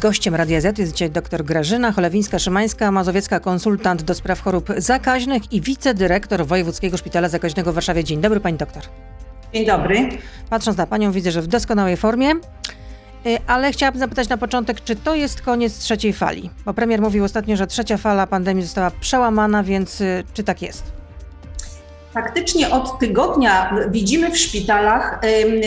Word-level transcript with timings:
Gościem 0.00 0.34
Radia 0.34 0.60
Z 0.60 0.78
jest 0.78 0.92
dzisiaj 0.92 1.10
dr 1.10 1.44
Grażyna 1.44 1.92
Cholewińska-Szymańska, 1.92 2.92
mazowiecka 2.92 3.40
konsultant 3.40 4.02
do 4.02 4.14
spraw 4.14 4.40
chorób 4.40 4.68
zakaźnych 4.76 5.52
i 5.52 5.60
wicedyrektor 5.60 6.46
Wojewódzkiego 6.46 6.96
Szpitala 6.96 7.28
Zakaźnego 7.28 7.72
w 7.72 7.74
Warszawie. 7.74 8.04
Dzień 8.04 8.20
dobry 8.20 8.40
pani 8.40 8.58
doktor. 8.58 8.82
Dzień 9.54 9.66
dobry. 9.66 10.08
Patrząc 10.50 10.76
na 10.76 10.86
panią 10.86 11.12
widzę, 11.12 11.32
że 11.32 11.42
w 11.42 11.46
doskonałej 11.46 11.96
formie. 11.96 12.30
Y, 13.26 13.38
ale 13.46 13.72
chciałabym 13.72 14.00
zapytać 14.00 14.28
na 14.28 14.36
początek, 14.36 14.80
czy 14.80 14.96
to 14.96 15.14
jest 15.14 15.42
koniec 15.42 15.78
trzeciej 15.78 16.12
fali? 16.12 16.50
Bo 16.64 16.74
premier 16.74 17.00
mówił 17.00 17.24
ostatnio, 17.24 17.56
że 17.56 17.66
trzecia 17.66 17.96
fala 17.96 18.26
pandemii 18.26 18.64
została 18.64 18.90
przełamana, 18.90 19.62
więc 19.62 20.00
y, 20.00 20.24
czy 20.34 20.44
tak 20.44 20.62
jest? 20.62 20.97
Faktycznie 22.22 22.70
od 22.70 22.98
tygodnia 22.98 23.76
widzimy 23.90 24.30
w 24.30 24.38
szpitalach 24.38 25.20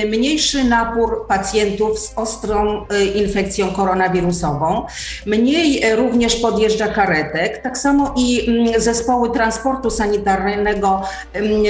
mniejszy 0.08 0.64
napór 0.64 1.28
pacjentów 1.28 2.00
z 2.00 2.14
ostrą 2.16 2.86
y, 2.94 3.06
infekcją 3.06 3.70
koronawirusową. 3.72 4.86
Mniej 5.26 5.84
e, 5.84 5.96
również 5.96 6.36
podjeżdża 6.36 6.88
karetek. 6.88 7.62
Tak 7.62 7.78
samo 7.78 8.14
i 8.18 8.48
zespoły 8.78 9.32
transportu 9.32 9.90
sanitarnego 9.90 11.02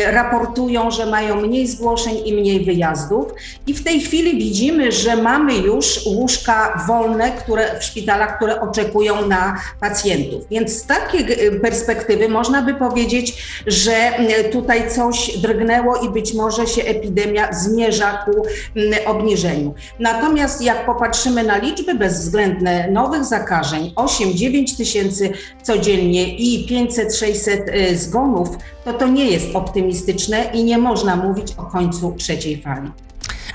raportują, 0.05 0.91
że 0.91 1.05
mają 1.05 1.35
mniej 1.35 1.67
zgłoszeń 1.67 2.21
i 2.25 2.33
mniej 2.33 2.65
wyjazdów. 2.65 3.25
I 3.67 3.73
w 3.73 3.83
tej 3.83 3.99
chwili 3.99 4.37
widzimy, 4.37 4.91
że 4.91 5.15
mamy 5.15 5.57
już 5.57 6.05
łóżka 6.05 6.83
wolne 6.87 7.31
które, 7.31 7.79
w 7.79 7.83
szpitalach, 7.83 8.37
które 8.37 8.61
oczekują 8.61 9.27
na 9.27 9.61
pacjentów. 9.79 10.47
Więc 10.49 10.73
z 10.73 10.85
takiej 10.85 11.47
y, 11.47 11.59
perspektywy 11.59 12.29
można 12.29 12.61
by 12.61 12.73
powiedzieć, 12.73 13.43
że 13.67 14.11
tutaj 14.51 14.70
tutaj 14.71 14.91
coś 14.91 15.37
drgnęło 15.37 15.95
i 15.95 16.09
być 16.09 16.33
może 16.33 16.67
się 16.67 16.83
epidemia 16.83 17.53
zmierza 17.53 18.25
ku 18.25 18.31
mm, 18.75 18.99
obniżeniu. 19.05 19.73
Natomiast 19.99 20.61
jak 20.61 20.85
popatrzymy 20.85 21.43
na 21.43 21.57
liczby 21.57 21.95
bezwzględne 21.95 22.91
nowych 22.91 23.25
zakażeń, 23.25 23.93
8-9 23.95 24.77
tysięcy 24.77 25.31
codziennie 25.63 26.37
i 26.37 26.67
500-600 26.67 27.75
y, 27.91 27.97
zgonów, 27.97 28.49
to 28.85 28.93
to 28.93 29.07
nie 29.07 29.25
jest 29.25 29.55
optymistyczne 29.55 30.43
i 30.53 30.63
nie 30.63 30.77
można 30.77 31.15
mówić 31.15 31.53
o 31.57 31.63
końcu 31.63 32.15
trzeciej 32.17 32.61
fali. 32.61 32.91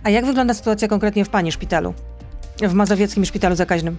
A 0.02 0.10
jak 0.10 0.26
wygląda 0.26 0.54
sytuacja 0.54 0.88
konkretnie 0.88 1.24
w 1.24 1.28
Pani 1.28 1.52
szpitalu? 1.52 1.94
W 2.62 2.72
Mazowieckim 2.72 3.24
Szpitalu 3.24 3.56
Zakaźnym? 3.56 3.96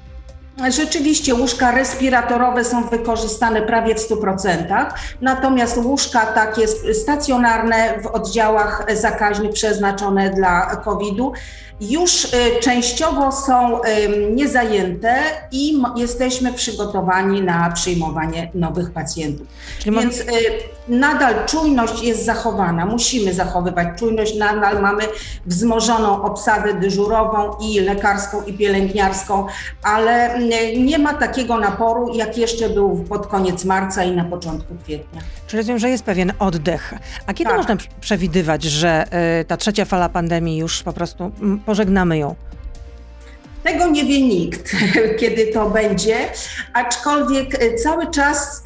Rzeczywiście 0.69 1.35
łóżka 1.35 1.71
respiratorowe 1.71 2.63
są 2.63 2.83
wykorzystane 2.83 3.61
prawie 3.61 3.95
w 3.95 4.09
100%, 4.09 4.85
natomiast 5.21 5.77
łóżka 5.77 6.25
takie 6.25 6.67
stacjonarne 6.93 7.99
w 8.01 8.07
oddziałach 8.07 8.85
zakaźnych 8.93 9.53
przeznaczone 9.53 10.29
dla 10.29 10.75
COVID-u 10.75 11.33
już 11.81 12.25
y, 12.25 12.29
częściowo 12.61 13.31
są 13.31 13.79
niezajęte 14.35 15.15
i 15.51 15.83
jesteśmy 15.95 16.53
przygotowani 16.53 17.41
na 17.41 17.71
przyjmowanie 17.71 18.51
nowych 18.53 18.91
pacjentów. 18.91 19.47
Więc 19.85 20.19
y, 20.19 20.25
nadal 20.87 21.45
czujność 21.45 22.03
jest 22.03 22.25
zachowana, 22.25 22.85
musimy 22.85 23.33
zachowywać 23.33 23.87
czujność, 23.99 24.35
nadal 24.35 24.81
mamy 24.81 25.03
wzmożoną 25.45 26.23
obsadę 26.23 26.73
dyżurową 26.73 27.51
i 27.61 27.79
lekarską 27.79 28.43
i 28.43 28.53
pielęgniarską, 28.53 29.45
ale 29.83 30.39
nie 30.77 30.99
ma 30.99 31.13
takiego 31.13 31.57
naporu, 31.57 32.15
jak 32.15 32.37
jeszcze 32.37 32.69
był 32.69 33.03
pod 33.09 33.27
koniec 33.27 33.65
marca 33.65 34.03
i 34.03 34.11
na 34.11 34.23
początku 34.23 34.75
kwietnia. 34.83 35.21
Czyli 35.47 35.57
rozumiem, 35.57 35.79
że 35.79 35.89
jest 35.89 36.03
pewien 36.03 36.33
oddech. 36.39 36.93
A 37.27 37.33
kiedy 37.33 37.49
tak. 37.49 37.57
można 37.57 37.75
przewidywać, 38.01 38.63
że 38.63 39.05
y, 39.41 39.45
ta 39.45 39.57
trzecia 39.57 39.85
fala 39.85 40.09
pandemii 40.09 40.57
już 40.57 40.83
po 40.83 40.93
prostu 40.93 41.31
pożegnamy 41.67 42.17
ją? 42.17 42.35
Tego 43.63 43.89
nie 43.89 44.05
wie 44.05 44.21
nikt, 44.21 44.71
kiedy 45.19 45.47
to 45.47 45.69
będzie, 45.69 46.15
aczkolwiek 46.73 47.55
e, 47.55 47.75
cały 47.75 48.11
czas 48.11 48.63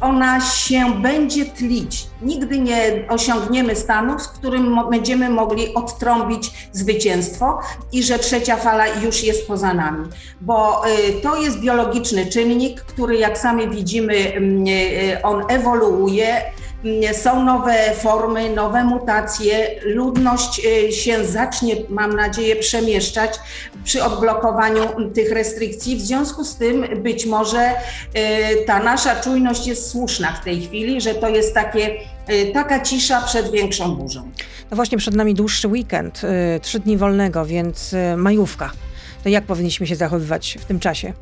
ona 0.00 0.40
się 0.40 1.02
będzie 1.02 1.44
tlić. 1.44 2.06
Nigdy 2.22 2.58
nie 2.58 3.04
osiągniemy 3.08 3.76
stanu, 3.76 4.18
w 4.18 4.28
którym 4.28 4.78
będziemy 4.90 5.30
mogli 5.30 5.74
odtrąbić 5.74 6.68
zwycięstwo 6.72 7.60
i 7.92 8.02
że 8.02 8.18
trzecia 8.18 8.56
fala 8.56 8.86
już 8.86 9.24
jest 9.24 9.46
poza 9.46 9.74
nami, 9.74 10.08
bo 10.40 10.86
e, 10.86 11.12
to 11.12 11.42
jest 11.42 11.60
biologiczny 11.60 12.26
czynnik, 12.26 12.80
który 12.80 13.16
jak 13.16 13.38
sami 13.38 13.68
widzimy, 13.68 14.16
e, 14.16 15.22
on 15.22 15.44
ewoluuje 15.48 16.42
są 17.12 17.44
nowe 17.44 17.94
formy, 17.94 18.50
nowe 18.50 18.84
mutacje, 18.84 19.80
ludność 19.84 20.60
y, 20.88 20.92
się 20.92 21.24
zacznie, 21.24 21.76
mam 21.88 22.16
nadzieję, 22.16 22.56
przemieszczać 22.56 23.40
przy 23.84 24.04
odblokowaniu 24.04 25.10
tych 25.14 25.32
restrykcji. 25.32 25.96
W 25.96 26.00
związku 26.00 26.44
z 26.44 26.56
tym 26.56 27.02
być 27.02 27.26
może 27.26 27.70
y, 27.70 27.74
ta 28.66 28.82
nasza 28.82 29.20
czujność 29.20 29.66
jest 29.66 29.90
słuszna 29.90 30.32
w 30.32 30.44
tej 30.44 30.60
chwili, 30.66 31.00
że 31.00 31.14
to 31.14 31.28
jest 31.28 31.54
takie, 31.54 31.90
y, 32.30 32.50
taka 32.54 32.80
cisza 32.80 33.22
przed 33.22 33.50
większą 33.50 33.96
burzą. 33.96 34.30
No 34.70 34.76
właśnie 34.76 34.98
przed 34.98 35.14
nami 35.14 35.34
dłuższy 35.34 35.68
weekend, 35.68 36.22
trzy 36.62 36.78
dni 36.78 36.96
wolnego, 36.96 37.46
więc 37.46 37.94
majówka. 38.16 38.70
To 39.22 39.28
jak 39.28 39.44
powinniśmy 39.44 39.86
się 39.86 39.96
zachowywać 39.96 40.58
w 40.60 40.64
tym 40.64 40.80
czasie? 40.80 41.12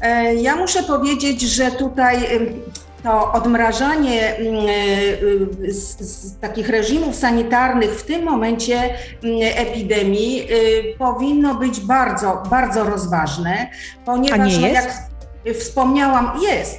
E, 0.00 0.34
ja 0.34 0.56
muszę 0.56 0.82
powiedzieć, 0.82 1.40
że 1.40 1.70
tutaj 1.70 2.18
to 3.02 3.32
odmrażanie 3.32 4.36
mm, 4.36 4.66
y, 5.64 5.72
z, 5.72 6.00
z, 6.00 6.38
takich 6.38 6.68
reżimów 6.68 7.16
sanitarnych 7.16 7.90
w 7.90 8.02
tym 8.02 8.22
momencie 8.22 8.74
mm, 8.84 8.96
epidemii 9.56 10.52
y, 10.52 10.94
powinno 10.98 11.54
być 11.54 11.80
bardzo, 11.80 12.42
bardzo 12.50 12.84
rozważne, 12.84 13.70
ponieważ 14.04 14.40
A 14.40 14.44
nie 14.44 14.58
no, 14.58 14.66
jest? 14.66 14.74
jak 14.74 15.11
Wspomniałam, 15.60 16.30
jest, 16.42 16.78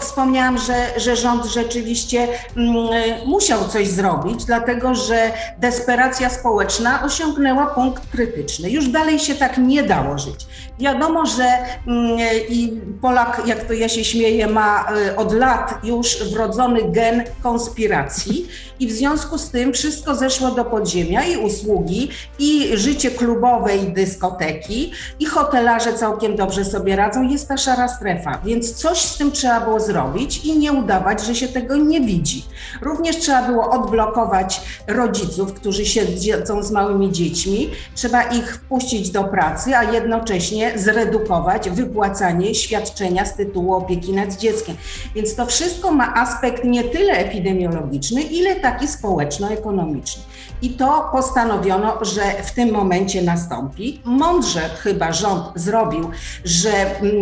wspomniałam, 0.00 0.58
że, 0.58 1.00
że 1.00 1.16
rząd 1.16 1.44
rzeczywiście 1.44 2.28
mm, 2.56 2.88
musiał 3.26 3.68
coś 3.68 3.88
zrobić, 3.88 4.44
dlatego 4.44 4.94
że 4.94 5.32
desperacja 5.58 6.30
społeczna 6.30 7.02
osiągnęła 7.04 7.66
punkt 7.66 8.10
krytyczny. 8.12 8.70
Już 8.70 8.88
dalej 8.88 9.18
się 9.18 9.34
tak 9.34 9.58
nie 9.58 9.82
dało 9.82 10.18
żyć. 10.18 10.46
Wiadomo, 10.78 11.26
że 11.26 11.44
mm, 11.86 12.18
i 12.48 12.80
Polak, 13.00 13.42
jak 13.46 13.64
to 13.64 13.72
ja 13.72 13.88
się 13.88 14.04
śmieję, 14.04 14.46
ma 14.46 14.86
y, 15.08 15.16
od 15.16 15.32
lat 15.32 15.74
już 15.84 16.32
wrodzony 16.32 16.92
gen 16.92 17.24
konspiracji 17.42 18.48
i 18.80 18.86
w 18.86 18.92
związku 18.92 19.38
z 19.38 19.50
tym 19.50 19.72
wszystko 19.72 20.14
zeszło 20.14 20.50
do 20.50 20.64
podziemia 20.64 21.24
i 21.24 21.36
usługi, 21.36 22.10
i 22.38 22.76
życie 22.76 23.10
klubowe, 23.10 23.76
i 23.76 23.92
dyskoteki, 23.92 24.92
i 25.20 25.26
hotelarze 25.26 25.92
całkiem 25.92 26.36
dobrze 26.36 26.64
sobie 26.64 26.96
radzą. 26.96 27.22
Jest 27.22 27.48
ta 27.48 27.56
szara 27.56 27.88
strefa, 27.98 28.38
więc 28.44 28.74
coś 28.74 28.98
z 28.98 29.18
tym 29.18 29.32
trzeba 29.32 29.60
było 29.60 29.80
zrobić 29.80 30.44
i 30.44 30.58
nie 30.58 30.72
udawać, 30.72 31.24
że 31.24 31.34
się 31.34 31.48
tego 31.48 31.76
nie 31.76 32.00
widzi. 32.00 32.44
Również 32.82 33.16
trzeba 33.16 33.42
było 33.42 33.70
odblokować 33.70 34.60
rodziców, 34.86 35.54
którzy 35.54 35.86
siedzą 35.86 36.62
z 36.62 36.70
małymi 36.70 37.12
dziećmi, 37.12 37.70
trzeba 37.94 38.22
ich 38.22 38.54
wpuścić 38.54 39.10
do 39.10 39.24
pracy, 39.24 39.76
a 39.76 39.92
jednocześnie 39.92 40.78
zredukować 40.78 41.70
wypłacanie 41.70 42.54
świadczenia 42.54 43.24
z 43.24 43.34
tytułu 43.34 43.74
opieki 43.74 44.12
nad 44.12 44.36
dzieckiem. 44.36 44.76
Więc 45.14 45.34
to 45.34 45.46
wszystko 45.46 45.90
ma 45.90 46.14
aspekt 46.14 46.64
nie 46.64 46.84
tyle 46.84 47.12
epidemiologiczny, 47.12 48.22
ile 48.22 48.56
taki 48.56 48.88
społeczno-ekonomiczny. 48.88 50.22
I 50.62 50.70
to 50.70 51.08
postanowiono, 51.12 52.04
że 52.04 52.22
w 52.42 52.52
tym 52.52 52.72
momencie 52.72 53.22
nastąpi. 53.22 54.02
Mądrze 54.04 54.60
chyba 54.60 55.12
rząd 55.12 55.44
zrobił, 55.54 56.10
że 56.44 56.70
mm, 57.00 57.14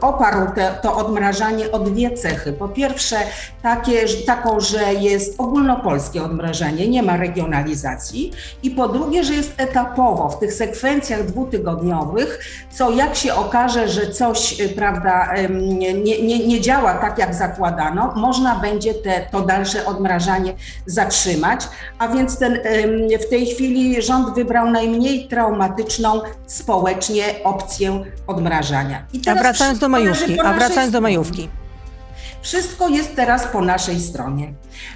oparł 0.00 0.54
te, 0.54 0.78
to 0.82 0.96
odmrażanie 0.96 1.72
o 1.72 1.78
dwie 1.78 2.10
cechy. 2.10 2.52
Po 2.52 2.68
pierwsze, 2.68 3.16
takie, 3.62 4.04
taką, 4.26 4.60
że 4.60 4.94
jest 4.94 5.40
ogólnopolskie 5.40 6.22
odmrażanie, 6.22 6.88
nie 6.88 7.02
ma 7.02 7.16
regionalizacji. 7.16 8.32
I 8.62 8.70
po 8.70 8.88
drugie, 8.88 9.24
że 9.24 9.34
jest 9.34 9.52
etapowo 9.56 10.28
w 10.28 10.38
tych 10.38 10.52
sekwencjach 10.52 11.24
dwutygodniowych, 11.24 12.38
co 12.70 12.90
jak 12.90 13.14
się 13.14 13.34
okaże, 13.34 13.88
że 13.88 14.10
coś 14.10 14.60
y, 14.60 14.68
prawda, 14.68 15.34
nie, 15.50 15.94
nie, 16.22 16.46
nie 16.46 16.60
działa 16.60 16.94
tak, 16.94 17.18
jak 17.18 17.34
zakładano, 17.34 18.12
można 18.16 18.54
będzie 18.54 18.94
te, 18.94 19.26
to 19.30 19.40
dalsze 19.40 19.86
odmrażanie 19.86 20.54
zatrzymać. 20.86 21.68
A 21.98 22.08
więc 22.08 22.38
ten, 22.38 22.61
w 23.20 23.30
tej 23.30 23.46
chwili 23.46 24.02
rząd 24.02 24.34
wybrał 24.34 24.70
najmniej 24.70 25.28
traumatyczną 25.28 26.20
społecznie 26.46 27.24
opcję 27.44 28.04
odmrażania. 28.26 29.06
I 29.12 29.28
a 29.28 29.34
wracając 29.34 29.78
do 29.78 29.88
majówki, 29.88 30.40
a 30.40 30.52
wracając 30.52 30.92
do 30.92 31.00
majówki. 31.00 31.48
Wszystko 32.42 32.88
jest 32.88 33.16
teraz 33.16 33.46
po 33.46 33.60
naszej 33.60 34.00
stronie, 34.00 34.52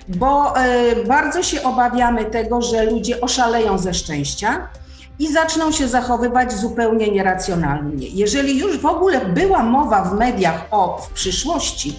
bo 0.08 0.58
e, 0.58 0.96
bardzo 1.04 1.42
się 1.42 1.62
obawiamy 1.62 2.24
tego, 2.24 2.62
że 2.62 2.84
ludzie 2.84 3.20
oszaleją 3.20 3.78
ze 3.78 3.94
szczęścia 3.94 4.68
i 5.18 5.32
zaczną 5.32 5.72
się 5.72 5.88
zachowywać 5.88 6.52
zupełnie 6.52 7.10
nieracjonalnie. 7.10 8.08
Jeżeli 8.08 8.58
już 8.58 8.78
w 8.78 8.86
ogóle 8.86 9.26
była 9.26 9.62
mowa 9.62 10.02
w 10.02 10.18
mediach 10.18 10.66
o 10.70 10.98
w 10.98 11.10
przyszłości 11.10 11.96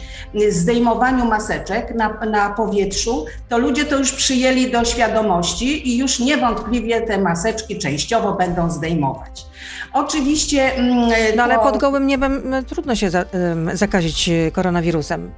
zdejmowaniu 0.50 1.26
maseczek 1.26 1.96
na, 1.96 2.14
na 2.26 2.50
powietrzu, 2.50 3.26
to 3.50 3.58
ludzie 3.58 3.86
to 3.86 3.98
już 3.98 4.12
przyjęli 4.12 4.72
do 4.72 4.86
świadomości 4.86 5.90
i 5.90 5.98
już 5.98 6.20
niewątpliwie 6.20 7.02
te 7.02 7.18
maseczki 7.18 7.78
częściowo 7.78 8.34
będą 8.34 8.70
zdejmować. 8.70 9.46
Oczywiście. 9.94 10.72
No 11.36 11.44
ale 11.44 11.60
pod 11.60 11.78
gołym 11.78 12.08
niebem 12.08 12.44
trudno 12.68 12.96
się 12.96 13.10
za, 13.10 13.26
zakazić 13.74 14.30
koronawirusem. 14.54 15.32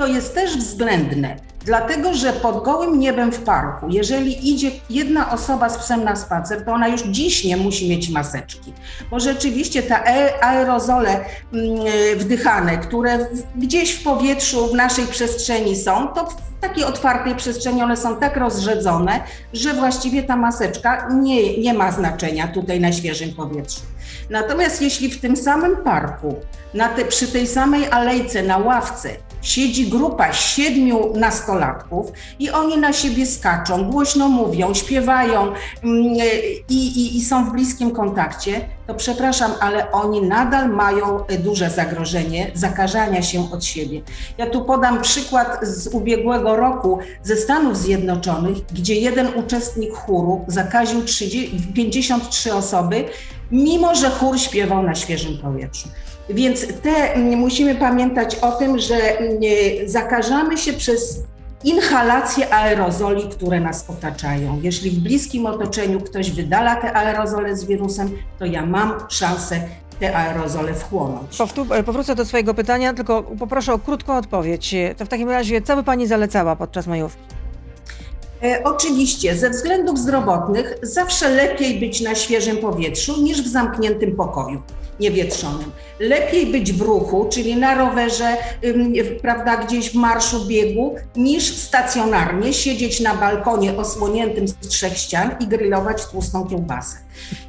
To 0.00 0.06
jest 0.06 0.34
też 0.34 0.56
względne. 0.56 1.36
Dlatego, 1.64 2.14
że 2.14 2.32
pod 2.32 2.64
gołym 2.64 2.98
niebem 2.98 3.32
w 3.32 3.40
parku, 3.40 3.86
jeżeli 3.88 4.50
idzie 4.52 4.70
jedna 4.90 5.32
osoba 5.32 5.68
z 5.68 5.78
psem 5.78 6.04
na 6.04 6.16
spacer, 6.16 6.64
to 6.64 6.72
ona 6.72 6.88
już 6.88 7.02
dziś 7.02 7.44
nie 7.44 7.56
musi 7.56 7.90
mieć 7.90 8.10
maseczki, 8.10 8.72
bo 9.10 9.20
rzeczywiście 9.20 9.82
te 9.82 10.04
aerozole 10.44 11.10
mm, 11.52 11.78
wdychane, 12.18 12.78
które 12.78 13.26
gdzieś 13.56 13.92
w 13.92 14.02
powietrzu, 14.02 14.66
w 14.66 14.74
naszej 14.74 15.06
przestrzeni 15.06 15.76
są, 15.76 16.08
to 16.08 16.26
w 16.26 16.60
takiej 16.60 16.84
otwartej 16.84 17.34
przestrzeni 17.34 17.82
one 17.82 17.96
są 17.96 18.16
tak 18.16 18.36
rozrzedzone, 18.36 19.20
że 19.52 19.74
właściwie 19.74 20.22
ta 20.22 20.36
maseczka 20.36 21.08
nie, 21.12 21.58
nie 21.58 21.74
ma 21.74 21.92
znaczenia 21.92 22.48
tutaj 22.48 22.80
na 22.80 22.92
świeżym 22.92 23.34
powietrzu. 23.34 23.80
Natomiast 24.30 24.82
jeśli 24.82 25.10
w 25.10 25.20
tym 25.20 25.36
samym 25.36 25.76
parku, 25.76 26.36
na 26.74 26.88
te, 26.88 27.04
przy 27.04 27.28
tej 27.28 27.46
samej 27.46 27.90
alejce, 27.90 28.42
na 28.42 28.58
ławce, 28.58 29.10
siedzi 29.42 29.86
grupa 29.86 30.32
siedmiu 30.32 31.12
nastolatków 31.16 32.12
i 32.38 32.50
oni 32.50 32.78
na 32.78 32.92
siebie 32.92 33.26
skaczą, 33.26 33.90
głośno 33.90 34.28
mówią, 34.28 34.74
śpiewają 34.74 35.52
mm, 35.82 36.04
i, 36.68 36.74
i, 36.74 37.16
i, 37.16 37.24
są 37.24 37.44
w 37.44 37.52
bliskim 37.52 37.90
kontakcie, 37.90 38.60
to 38.86 38.94
przepraszam, 38.94 39.52
ale 39.60 39.92
oni 39.92 40.22
nadal 40.22 40.68
mają 40.68 41.24
duże 41.38 41.70
zagrożenie 41.70 42.50
zakażania 42.54 43.22
się 43.22 43.52
od 43.52 43.64
siebie. 43.64 44.02
Ja 44.38 44.46
tu 44.46 44.64
podam 44.64 45.02
przykład 45.02 45.58
z 45.62 45.86
ubiegłego 45.86 46.56
roku 46.56 46.98
ze 47.22 47.36
Stanów 47.36 47.76
Zjednoczonych, 47.76 48.56
gdzie 48.74 48.94
jeden 48.94 49.28
uczestnik 49.34 49.94
chóru 49.94 50.44
zakaził 50.48 51.02
30, 51.04 51.72
53 51.74 52.54
osoby, 52.54 53.04
mimo 53.50 53.94
że 53.94 54.10
chór 54.10 54.38
śpiewał 54.38 54.82
na 54.82 54.94
świeżym 54.94 55.38
powietrzu. 55.38 55.88
Więc 56.34 56.66
te, 56.82 57.14
mm, 57.14 57.38
musimy 57.38 57.74
pamiętać 57.74 58.34
o 58.34 58.52
tym, 58.52 58.78
że 58.78 59.18
mm, 59.18 59.40
zakażamy 59.86 60.58
się 60.58 60.72
przez 60.72 61.22
inhalację 61.64 62.54
aerozoli, 62.54 63.28
które 63.28 63.60
nas 63.60 63.90
otaczają. 63.90 64.60
Jeśli 64.62 64.90
w 64.90 64.98
bliskim 64.98 65.46
otoczeniu 65.46 66.00
ktoś 66.00 66.30
wydala 66.30 66.76
te 66.76 66.96
aerozole 66.96 67.56
z 67.56 67.64
wirusem, 67.64 68.10
to 68.38 68.44
ja 68.44 68.66
mam 68.66 68.92
szansę 69.08 69.60
te 70.00 70.16
aerozole 70.16 70.74
wchłonąć. 70.74 71.38
E, 71.70 71.82
powrócę 71.82 72.14
do 72.14 72.24
swojego 72.24 72.54
pytania, 72.54 72.94
tylko 72.94 73.22
poproszę 73.22 73.74
o 73.74 73.78
krótką 73.78 74.16
odpowiedź. 74.16 74.74
To 74.96 75.04
w 75.04 75.08
takim 75.08 75.30
razie, 75.30 75.62
co 75.62 75.76
by 75.76 75.82
Pani 75.82 76.06
zalecała 76.06 76.56
podczas 76.56 76.86
majówki? 76.86 77.22
E, 78.42 78.64
oczywiście, 78.64 79.36
ze 79.36 79.50
względów 79.50 79.98
zdrowotnych 79.98 80.74
zawsze 80.82 81.28
lepiej 81.28 81.80
być 81.80 82.00
na 82.00 82.14
świeżym 82.14 82.56
powietrzu 82.56 83.22
niż 83.22 83.42
w 83.42 83.48
zamkniętym 83.48 84.16
pokoju 84.16 84.62
niewietrzonym. 85.00 85.72
Lepiej 86.00 86.46
być 86.46 86.72
w 86.72 86.80
ruchu, 86.80 87.28
czyli 87.32 87.56
na 87.56 87.74
rowerze, 87.74 88.36
prawda, 89.22 89.56
gdzieś 89.56 89.90
w 89.90 89.94
marszu, 89.94 90.46
biegu, 90.46 90.94
niż 91.16 91.56
stacjonarnie 91.56 92.52
siedzieć 92.52 93.00
na 93.00 93.14
balkonie 93.14 93.76
osłoniętym 93.76 94.48
z 94.48 94.54
trzech 94.54 94.96
ścian 94.96 95.36
i 95.40 95.46
grillować 95.46 96.06
tłustą 96.06 96.48
kiełbasę. 96.48 96.96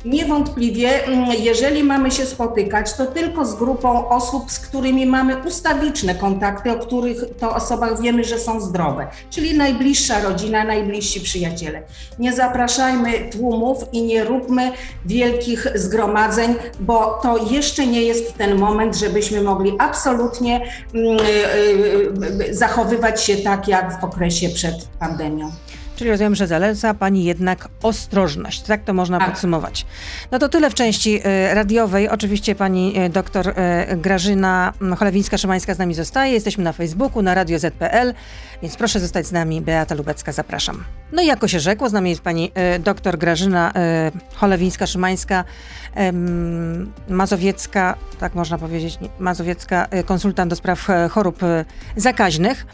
Niewątpliwie, 0.05 1.05
mm, 1.05 1.29
jeżeli 1.39 1.83
mamy 1.83 2.11
się 2.11 2.25
spotykać, 2.25 2.93
to 2.93 3.05
tylko 3.05 3.45
z 3.45 3.55
grupą 3.55 4.09
osób, 4.09 4.51
z 4.51 4.59
którymi 4.59 5.05
mamy 5.05 5.37
ustawiczne 5.37 6.15
kontakty, 6.15 6.71
o 6.71 6.79
których 6.79 7.17
to 7.39 7.55
osobach 7.55 8.01
wiemy, 8.01 8.23
że 8.23 8.39
są 8.39 8.61
zdrowe, 8.61 9.07
czyli 9.29 9.57
najbliższa 9.57 10.21
rodzina, 10.21 10.63
najbliżsi 10.63 11.21
przyjaciele. 11.21 11.83
Nie 12.19 12.33
zapraszajmy 12.33 13.29
tłumów 13.31 13.77
i 13.91 14.01
nie 14.03 14.23
róbmy 14.23 14.71
wielkich 15.05 15.67
zgromadzeń, 15.75 16.55
bo 16.79 17.19
to 17.23 17.37
jeszcze 17.51 17.87
nie 17.87 18.01
jest 18.01 18.33
ten 18.37 18.57
moment, 18.57 18.95
żebyśmy 18.95 19.41
mogli 19.41 19.73
absolutnie 19.79 20.61
mm, 20.93 21.17
y, 21.17 21.21
y, 21.21 22.49
y, 22.49 22.55
zachowywać 22.55 23.23
się 23.23 23.37
tak, 23.37 23.67
jak 23.67 24.01
w 24.01 24.03
okresie 24.03 24.49
przed 24.49 24.87
pandemią. 24.99 25.51
Czyli 26.01 26.11
rozumiem, 26.11 26.35
że 26.35 26.47
zaleca 26.47 26.93
Pani 26.93 27.23
jednak 27.23 27.67
ostrożność. 27.83 28.61
Tak 28.61 28.83
to 28.83 28.93
można 28.93 29.19
tak. 29.19 29.29
podsumować. 29.29 29.85
No 30.31 30.39
to 30.39 30.49
tyle 30.49 30.69
w 30.69 30.73
części 30.73 31.15
y, 31.15 31.53
radiowej. 31.53 32.09
Oczywiście 32.09 32.55
Pani 32.55 32.99
y, 32.99 33.09
doktor 33.09 33.47
y, 33.49 33.53
Grażyna 33.97 34.73
Cholewińska-Szymańska 34.81 35.75
z 35.75 35.77
nami 35.77 35.93
zostaje. 35.93 36.33
Jesteśmy 36.33 36.63
na 36.63 36.73
Facebooku, 36.73 37.21
na 37.21 37.33
Radio 37.33 37.59
ZPL, 37.59 38.13
więc 38.61 38.75
proszę 38.75 38.99
zostać 38.99 39.27
z 39.27 39.31
nami. 39.31 39.61
Beata 39.61 39.95
Lubecka, 39.95 40.31
zapraszam. 40.31 40.83
No 41.11 41.21
i 41.21 41.25
jako 41.25 41.47
się 41.47 41.59
rzekło, 41.59 41.89
z 41.89 41.93
nami 41.93 42.09
jest 42.09 42.21
Pani 42.21 42.51
doktor 42.79 43.17
Grażyna 43.17 43.73
Cholewińska-Szymańska, 44.39 45.43
mazowiecka, 47.09 47.95
tak 48.19 48.35
można 48.35 48.57
powiedzieć, 48.57 48.99
mazowiecka 49.19 49.87
konsultant 50.05 50.49
do 50.49 50.55
spraw 50.55 50.87
chorób 51.09 51.39
zakaźnych. 51.95 52.65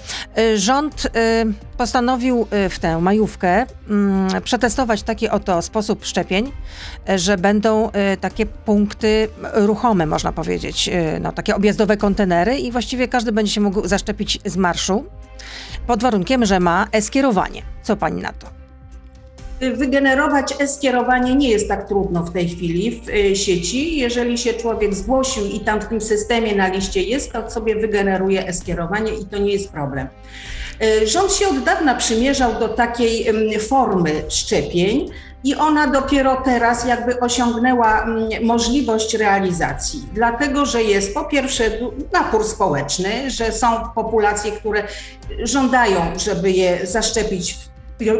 Rząd 0.55 1.07
postanowił 1.77 2.47
w 2.69 2.79
tę 2.79 3.01
majówkę 3.01 3.65
mm, 3.89 4.41
przetestować 4.41 5.03
taki 5.03 5.29
oto 5.29 5.61
sposób 5.61 6.05
szczepień, 6.05 6.51
że 7.15 7.37
będą 7.37 7.91
takie 8.21 8.45
punkty 8.45 9.29
ruchome, 9.53 10.05
można 10.05 10.31
powiedzieć, 10.31 10.89
no, 11.21 11.31
takie 11.31 11.55
objazdowe 11.55 11.97
kontenery 11.97 12.57
i 12.57 12.71
właściwie 12.71 13.07
każdy 13.07 13.31
będzie 13.31 13.53
się 13.53 13.61
mógł 13.61 13.87
zaszczepić 13.87 14.39
z 14.45 14.57
marszu, 14.57 15.05
pod 15.87 16.01
warunkiem, 16.01 16.45
że 16.45 16.59
ma 16.59 16.87
e-skierowanie. 16.91 17.61
Co 17.83 17.97
pani 17.97 18.21
na 18.21 18.33
to? 18.33 18.47
Wygenerować 19.75 20.53
e-skierowanie 20.59 21.35
nie 21.35 21.49
jest 21.49 21.67
tak 21.67 21.87
trudno 21.87 22.23
w 22.23 22.31
tej 22.31 22.49
chwili 22.49 23.01
w 23.01 23.09
y, 23.09 23.35
sieci. 23.35 23.97
Jeżeli 23.97 24.37
się 24.37 24.53
człowiek 24.53 24.93
zgłosił 24.95 25.45
i 25.45 25.59
tam 25.59 25.81
w 25.81 25.85
tym 25.85 26.01
systemie 26.01 26.55
na 26.55 26.67
liście 26.67 27.03
jest, 27.03 27.33
to 27.33 27.51
sobie 27.51 27.75
wygeneruje 27.75 28.47
e-skierowanie 28.47 29.11
i 29.13 29.25
to 29.25 29.37
nie 29.37 29.51
jest 29.51 29.71
problem. 29.71 30.07
E, 30.81 31.07
rząd 31.07 31.33
się 31.33 31.47
od 31.47 31.63
dawna 31.63 31.95
przymierzał 31.95 32.59
do 32.59 32.67
takiej 32.67 33.27
formy 33.59 34.23
szczepień 34.29 35.09
i 35.47 35.55
ona 35.55 35.87
dopiero 35.87 36.35
teraz 36.35 36.85
jakby 36.85 37.19
osiągnęła 37.19 38.05
możliwość 38.43 39.13
realizacji, 39.13 40.03
dlatego 40.13 40.65
że 40.65 40.83
jest 40.83 41.13
po 41.13 41.25
pierwsze 41.25 41.63
napór 42.13 42.43
społeczny, 42.43 43.31
że 43.31 43.51
są 43.51 43.67
populacje, 43.95 44.51
które 44.51 44.83
żądają, 45.43 45.99
żeby 46.17 46.51
je 46.51 46.87
zaszczepić 46.87 47.57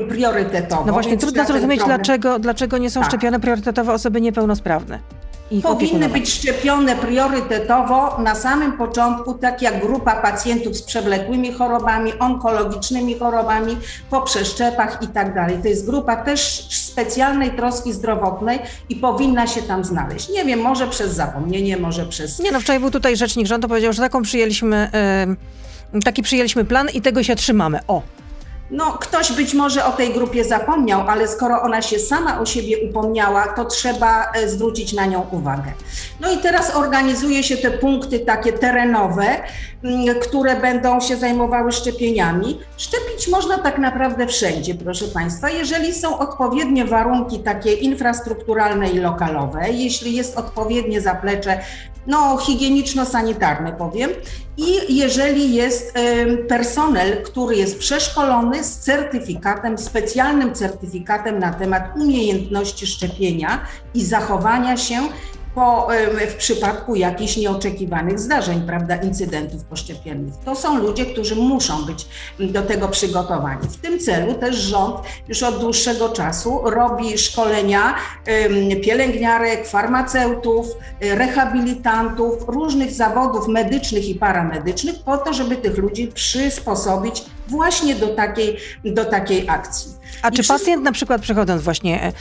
priorytetowo. 0.09 0.85
No 0.85 0.93
właśnie, 0.93 1.17
trudno 1.17 1.45
zrozumieć, 1.45 1.81
dlaczego, 1.85 2.39
dlaczego 2.39 2.77
nie 2.77 2.89
są 2.89 2.99
tak. 2.99 3.09
szczepione 3.09 3.39
priorytetowo 3.39 3.93
osoby 3.93 4.21
niepełnosprawne 4.21 4.99
powinny 5.63 6.09
być 6.09 6.29
szczepione 6.29 6.95
priorytetowo 6.95 8.17
na 8.21 8.35
samym 8.35 8.71
początku, 8.71 9.33
tak 9.33 9.61
jak 9.61 9.81
grupa 9.81 10.15
pacjentów 10.15 10.77
z 10.77 10.83
przewlekłymi 10.83 11.53
chorobami, 11.53 12.13
onkologicznymi 12.19 13.19
chorobami, 13.19 13.77
po 14.09 14.21
przeszczepach 14.21 14.99
i 15.01 15.07
tak 15.07 15.35
dalej. 15.35 15.57
To 15.61 15.67
jest 15.67 15.85
grupa 15.85 16.15
też 16.15 16.67
specjalnej 16.69 17.51
troski 17.51 17.93
zdrowotnej 17.93 18.59
i 18.89 18.95
powinna 18.95 19.47
się 19.47 19.61
tam 19.61 19.85
znaleźć. 19.85 20.29
Nie 20.29 20.45
wiem, 20.45 20.61
może 20.61 20.87
przez 20.87 21.13
zapomnienie, 21.13 21.77
może 21.77 22.05
przez... 22.05 22.39
Nie 22.39 22.51
no, 22.51 22.59
wczoraj 22.59 22.79
był 22.79 22.91
tutaj 22.91 23.17
rzecznik 23.17 23.47
rządu, 23.47 23.67
powiedział, 23.67 23.93
że 23.93 24.01
taką 24.01 24.21
przyjęliśmy, 24.21 24.89
taki 26.03 26.23
przyjęliśmy 26.23 26.65
plan 26.65 26.87
i 26.93 27.01
tego 27.01 27.23
się 27.23 27.35
trzymamy. 27.35 27.79
O, 27.87 28.01
no, 28.71 28.91
ktoś 28.91 29.31
być 29.31 29.53
może 29.53 29.85
o 29.85 29.91
tej 29.91 30.13
grupie 30.13 30.43
zapomniał, 30.43 31.07
ale 31.07 31.27
skoro 31.27 31.61
ona 31.61 31.81
się 31.81 31.99
sama 31.99 32.39
o 32.39 32.45
siebie 32.45 32.77
upomniała, 32.89 33.47
to 33.47 33.65
trzeba 33.65 34.31
e, 34.31 34.49
zwrócić 34.49 34.93
na 34.93 35.05
nią 35.05 35.27
uwagę. 35.31 35.71
No 36.19 36.31
i 36.31 36.37
teraz 36.37 36.75
organizuje 36.75 37.43
się 37.43 37.57
te 37.57 37.71
punkty 37.71 38.19
takie 38.19 38.53
terenowe, 38.53 39.25
mm, 39.83 40.19
które 40.19 40.55
będą 40.55 40.99
się 40.99 41.17
zajmowały 41.17 41.71
szczepieniami. 41.71 42.59
Szczepić 42.77 43.27
można 43.27 43.57
tak 43.57 43.77
naprawdę 43.77 44.27
wszędzie, 44.27 44.75
proszę 44.75 45.05
Państwa, 45.05 45.49
jeżeli 45.49 45.93
są 45.93 46.19
odpowiednie 46.19 46.85
warunki 46.85 47.39
takie 47.39 47.73
infrastrukturalne 47.73 48.89
i 48.89 48.99
lokalowe, 48.99 49.69
jeśli 49.69 50.15
jest 50.15 50.37
odpowiednie 50.37 51.01
zaplecze 51.01 51.61
no, 52.07 52.37
higieniczno-sanitarne 52.37 53.77
powiem. 53.77 54.09
I 54.57 54.97
jeżeli 54.97 55.53
jest 55.55 55.93
personel, 56.47 57.23
który 57.23 57.55
jest 57.55 57.79
przeszkolony 57.79 58.63
z 58.63 58.79
certyfikatem, 58.79 59.77
specjalnym 59.77 60.55
certyfikatem 60.55 61.39
na 61.39 61.53
temat 61.53 61.83
umiejętności 61.95 62.87
szczepienia 62.87 63.65
i 63.93 64.05
zachowania 64.05 64.77
się 64.77 65.01
po, 65.57 65.87
w 66.29 66.35
przypadku 66.35 66.95
jakichś 66.95 67.37
nieoczekiwanych 67.37 68.19
zdarzeń, 68.19 68.61
prawda, 68.61 68.95
incydentów 68.95 69.63
poszczepiennych. 69.63 70.33
To 70.45 70.55
są 70.55 70.77
ludzie, 70.77 71.05
którzy 71.05 71.35
muszą 71.35 71.85
być 71.85 72.07
do 72.39 72.61
tego 72.61 72.87
przygotowani. 72.87 73.67
W 73.67 73.77
tym 73.77 73.99
celu 73.99 74.33
też 74.33 74.55
rząd 74.55 74.95
już 75.27 75.43
od 75.43 75.59
dłuższego 75.59 76.09
czasu 76.09 76.61
robi 76.63 77.17
szkolenia 77.17 77.95
pielęgniarek, 78.83 79.67
farmaceutów, 79.67 80.67
rehabilitantów, 81.01 82.33
różnych 82.47 82.91
zawodów 82.91 83.47
medycznych 83.47 84.09
i 84.09 84.15
paramedycznych 84.15 84.95
po 85.03 85.17
to, 85.17 85.33
żeby 85.33 85.55
tych 85.55 85.77
ludzi 85.77 86.07
przysposobić 86.07 87.25
właśnie 87.47 87.95
do 87.95 88.07
takiej, 88.07 88.57
do 88.85 89.05
takiej 89.05 89.49
akcji. 89.49 89.96
A 90.21 90.31
czy 90.31 90.43
wszystko... 90.43 90.59
pacjent 90.59 90.83
na 90.83 90.91
przykład 90.91 91.21
przechodząc 91.21 91.61
właśnie 91.61 92.11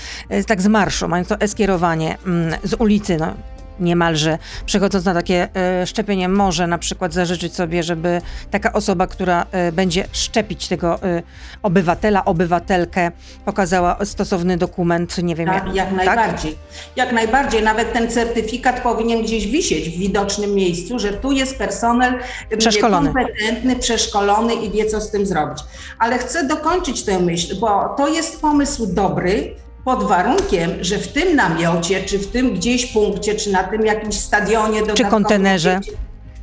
tak 0.47 0.63
z 0.63 0.67
marszu, 0.67 1.09
mając 1.09 1.29
to 1.29 1.41
eskierowanie 1.41 2.19
mm, 2.27 2.59
z 2.63 2.75
ulicy, 2.75 3.17
no, 3.17 3.35
niemalże 3.81 4.39
przechodząc 4.67 5.05
na 5.05 5.15
takie 5.15 5.49
e, 5.55 5.87
szczepienie, 5.87 6.29
może 6.29 6.67
na 6.67 6.79
przykład 6.79 7.13
zażyczyć 7.13 7.55
sobie, 7.55 7.83
żeby 7.83 8.21
taka 8.51 8.73
osoba, 8.73 9.07
która 9.07 9.47
e, 9.53 9.73
będzie 9.73 10.05
szczepić 10.13 10.69
tego 10.69 11.03
e, 11.03 11.23
obywatela, 11.63 12.25
obywatelkę, 12.25 13.11
pokazała 13.45 14.05
stosowny 14.05 14.57
dokument, 14.57 15.19
nie 15.23 15.35
wiem. 15.35 15.47
Tak, 15.47 15.67
jak, 15.67 15.75
jak 15.75 15.89
tak? 15.89 15.97
najbardziej. 15.97 16.57
Jak 16.97 17.13
najbardziej. 17.13 17.63
Nawet 17.63 17.93
ten 17.93 18.11
certyfikat 18.11 18.81
powinien 18.81 19.23
gdzieś 19.23 19.47
wisieć 19.47 19.91
w 19.91 19.99
widocznym 19.99 20.55
miejscu, 20.55 20.99
że 20.99 21.13
tu 21.13 21.33
jest 21.33 21.59
personel 21.59 22.15
przeszkolony. 22.59 23.13
kompetentny, 23.13 23.77
przeszkolony 23.77 24.55
i 24.55 24.71
wie, 24.71 24.87
co 24.87 25.01
z 25.01 25.11
tym 25.11 25.27
zrobić. 25.27 25.59
Ale 25.99 26.19
chcę 26.19 26.47
dokończyć 26.47 27.05
tę 27.05 27.21
myśl, 27.21 27.57
bo 27.61 27.95
to 27.97 28.09
jest 28.09 28.41
pomysł 28.41 28.87
dobry, 28.87 29.57
pod 29.87 30.05
warunkiem, 30.05 30.71
że 30.81 30.99
w 30.99 31.09
tym 31.09 31.37
namiocie, 31.37 32.05
czy 32.05 32.19
w 32.19 32.27
tym 32.27 32.55
gdzieś 32.55 32.87
punkcie, 32.87 33.35
czy 33.35 33.53
na 33.53 33.65
tym 33.65 33.87
jakimś 33.87 34.15
stadionie 34.15 34.83
czy 34.95 35.05
kontenerze, 35.05 35.81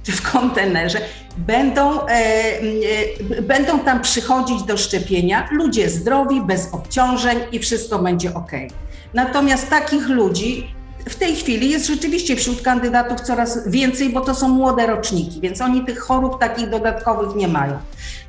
czy 0.04 0.12
w 0.12 0.32
kontenerze, 0.32 1.02
będą, 1.38 2.02
e, 2.02 2.10
e, 3.38 3.42
będą 3.42 3.80
tam 3.80 4.02
przychodzić 4.02 4.64
do 4.64 4.78
szczepienia 4.78 5.50
ludzie 5.52 5.90
zdrowi, 5.90 6.42
bez 6.42 6.74
obciążeń 6.74 7.40
i 7.52 7.60
wszystko 7.60 8.00
będzie 8.00 8.34
ok. 8.34 8.52
Natomiast 9.14 9.70
takich 9.70 10.10
ludzi 10.10 10.68
w 11.10 11.15
tej 11.15 11.36
chwili 11.36 11.69
jest 11.69 11.88
rzeczywiście 11.88 12.36
wśród 12.36 12.62
kandydatów 12.62 13.22
coraz 13.22 13.67
więcej, 13.67 14.10
bo 14.10 14.22
to 14.22 14.36
są 14.36 14.48
młode 14.48 14.88
roczniki, 14.88 15.41
więc 15.41 15.62
oni 15.62 15.86
tych 15.86 16.00
chorób 16.00 16.39
takich 16.39 16.69
dodatkowych 16.69 17.36
nie 17.36 17.48
mają. 17.48 17.77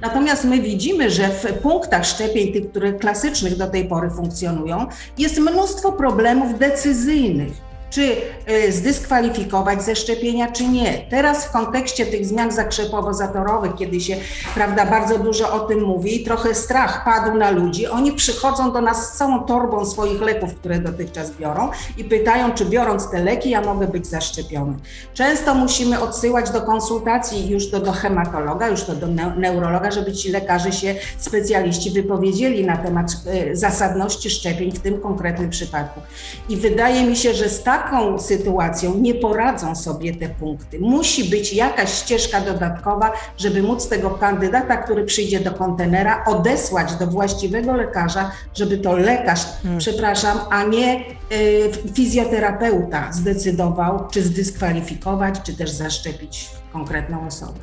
Natomiast 0.00 0.44
my 0.44 0.60
widzimy, 0.60 1.10
że 1.10 1.28
w 1.28 1.52
punktach 1.62 2.06
szczepień, 2.06 2.52
tych, 2.52 2.70
które 2.70 2.92
klasycznych 2.92 3.56
do 3.56 3.66
tej 3.66 3.84
pory 3.84 4.10
funkcjonują, 4.10 4.86
jest 5.18 5.38
mnóstwo 5.38 5.92
problemów 5.92 6.58
decyzyjnych 6.58 7.52
czy 7.94 8.16
y, 8.50 8.72
zdyskwalifikować 8.72 9.82
ze 9.82 9.96
szczepienia, 9.96 10.52
czy 10.52 10.68
nie. 10.68 11.06
Teraz 11.10 11.44
w 11.44 11.50
kontekście 11.50 12.06
tych 12.06 12.26
zmian 12.26 12.50
zakrzepowo-zatorowych, 12.50 13.74
kiedy 13.74 14.00
się 14.00 14.16
prawda, 14.54 14.86
bardzo 14.86 15.18
dużo 15.18 15.52
o 15.52 15.60
tym 15.60 15.82
mówi, 15.82 16.24
trochę 16.24 16.54
strach 16.54 17.04
padł 17.04 17.38
na 17.38 17.50
ludzi. 17.50 17.86
Oni 17.86 18.12
przychodzą 18.12 18.72
do 18.72 18.80
nas 18.80 19.12
z 19.12 19.16
całą 19.16 19.44
torbą 19.44 19.86
swoich 19.86 20.20
leków, 20.20 20.54
które 20.54 20.78
dotychczas 20.78 21.30
biorą 21.30 21.70
i 21.96 22.04
pytają, 22.04 22.52
czy 22.52 22.64
biorąc 22.64 23.10
te 23.10 23.24
leki, 23.24 23.50
ja 23.50 23.60
mogę 23.60 23.86
być 23.86 24.06
zaszczepiony. 24.06 24.74
Często 25.14 25.54
musimy 25.54 26.00
odsyłać 26.00 26.50
do 26.50 26.62
konsultacji 26.62 27.48
już 27.48 27.66
do, 27.66 27.80
do 27.80 27.92
hematologa, 27.92 28.68
już 28.68 28.84
to 28.84 28.94
do 28.94 29.06
neurologa, 29.36 29.90
żeby 29.90 30.12
ci 30.12 30.30
lekarze 30.30 30.72
się, 30.72 30.94
specjaliści 31.18 31.90
wypowiedzieli 31.90 32.66
na 32.66 32.76
temat 32.76 33.10
y, 33.50 33.56
zasadności 33.56 34.30
szczepień 34.30 34.72
w 34.72 34.80
tym 34.80 35.00
konkretnym 35.00 35.50
przypadku. 35.50 36.00
I 36.48 36.56
wydaje 36.56 37.06
mi 37.06 37.16
się, 37.16 37.34
że 37.34 37.48
z 37.48 37.62
tak 37.62 37.83
taką 37.84 38.18
sytuacją 38.18 38.94
nie 38.94 39.14
poradzą 39.14 39.76
sobie 39.76 40.14
te 40.14 40.28
punkty. 40.28 40.78
Musi 40.78 41.24
być 41.24 41.52
jakaś 41.52 41.92
ścieżka 41.94 42.40
dodatkowa, 42.40 43.12
żeby 43.38 43.62
móc 43.62 43.88
tego 43.88 44.10
kandydata, 44.10 44.76
który 44.76 45.04
przyjdzie 45.04 45.40
do 45.40 45.50
kontenera, 45.50 46.24
odesłać 46.24 46.94
do 46.94 47.06
właściwego 47.06 47.76
lekarza, 47.76 48.30
żeby 48.54 48.78
to 48.78 48.96
lekarz, 48.96 49.46
hmm. 49.62 49.78
przepraszam, 49.78 50.38
a 50.50 50.64
nie 50.64 51.00
y, 51.00 51.70
fizjoterapeuta 51.94 53.12
zdecydował, 53.12 54.08
czy 54.10 54.22
zdyskwalifikować, 54.22 55.34
czy 55.42 55.56
też 55.56 55.70
zaszczepić 55.70 56.50
konkretną 56.72 57.26
osobę. 57.26 57.58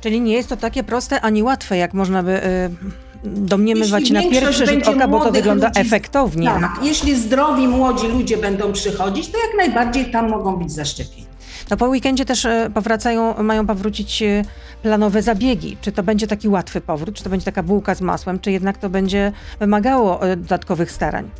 Czyli 0.00 0.20
nie 0.20 0.34
jest 0.34 0.48
to 0.48 0.56
takie 0.56 0.84
proste 0.84 1.20
ani 1.20 1.42
łatwe, 1.42 1.76
jak 1.76 1.94
można 1.94 2.22
by. 2.22 2.32
Y 2.32 3.11
domniemywać 3.24 4.10
na 4.10 4.22
pierwszy 4.22 4.66
rzut 4.66 4.88
oka, 4.88 5.08
bo 5.08 5.20
to 5.20 5.32
wygląda 5.32 5.68
ludzi, 5.68 5.80
efektownie. 5.80 6.46
Tak, 6.46 6.80
jeśli 6.82 7.16
zdrowi 7.16 7.68
młodzi 7.68 8.08
ludzie 8.08 8.36
będą 8.36 8.72
przychodzić, 8.72 9.28
to 9.28 9.38
jak 9.38 9.56
najbardziej 9.56 10.10
tam 10.10 10.30
mogą 10.30 10.56
być 10.56 10.72
zaszczepieni. 10.72 11.26
No 11.70 11.76
po 11.76 11.86
weekendzie 11.86 12.24
też 12.24 12.44
e, 12.44 12.70
powracają, 12.74 13.42
mają 13.42 13.66
powrócić 13.66 14.22
e, 14.22 14.44
planowe 14.82 15.22
zabiegi. 15.22 15.76
Czy 15.80 15.92
to 15.92 16.02
będzie 16.02 16.26
taki 16.26 16.48
łatwy 16.48 16.80
powrót, 16.80 17.14
czy 17.14 17.24
to 17.24 17.30
będzie 17.30 17.44
taka 17.44 17.62
bułka 17.62 17.94
z 17.94 18.00
masłem, 18.00 18.40
czy 18.40 18.52
jednak 18.52 18.78
to 18.78 18.90
będzie 18.90 19.32
wymagało 19.60 20.22
e, 20.22 20.36
dodatkowych 20.36 20.92
starań? 20.92 21.30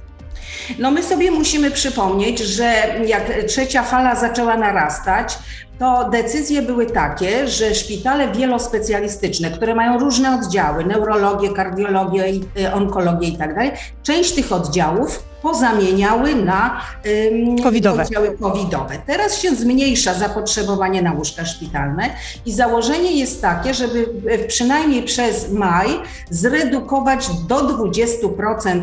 No 0.79 0.91
my 0.91 1.03
sobie 1.03 1.31
musimy 1.31 1.71
przypomnieć, 1.71 2.39
że 2.39 2.75
jak 3.07 3.33
trzecia 3.49 3.83
fala 3.83 4.15
zaczęła 4.15 4.57
narastać, 4.57 5.39
to 5.79 6.09
decyzje 6.11 6.63
były 6.63 6.87
takie, 6.87 7.49
że 7.49 7.75
szpitale 7.75 8.33
wielospecjalistyczne, 8.33 9.51
które 9.51 9.75
mają 9.75 9.99
różne 9.99 10.35
oddziały, 10.35 10.85
neurologię, 10.85 11.51
kardiologię, 11.51 12.25
onkologię 12.73 13.29
i 13.29 13.37
tak 13.37 13.55
dalej, 13.55 13.73
część 14.03 14.33
tych 14.33 14.53
oddziałów 14.53 15.25
pozamieniały 15.43 16.35
na 16.35 16.81
covidowe. 17.63 18.03
oddziały 18.03 18.39
covidowe. 18.39 18.99
Teraz 19.07 19.39
się 19.39 19.55
zmniejsza 19.55 20.15
zapotrzebowanie 20.15 21.03
na 21.03 21.13
łóżka 21.13 21.45
szpitalne 21.45 22.11
i 22.47 22.53
założenie 22.53 23.19
jest 23.19 23.43
takie, 23.43 23.75
żeby 23.75 24.09
przynajmniej 24.49 25.03
przez 25.03 25.53
maj 25.53 25.89
zredukować 26.31 27.29
do 27.49 27.57
20% 27.57 28.83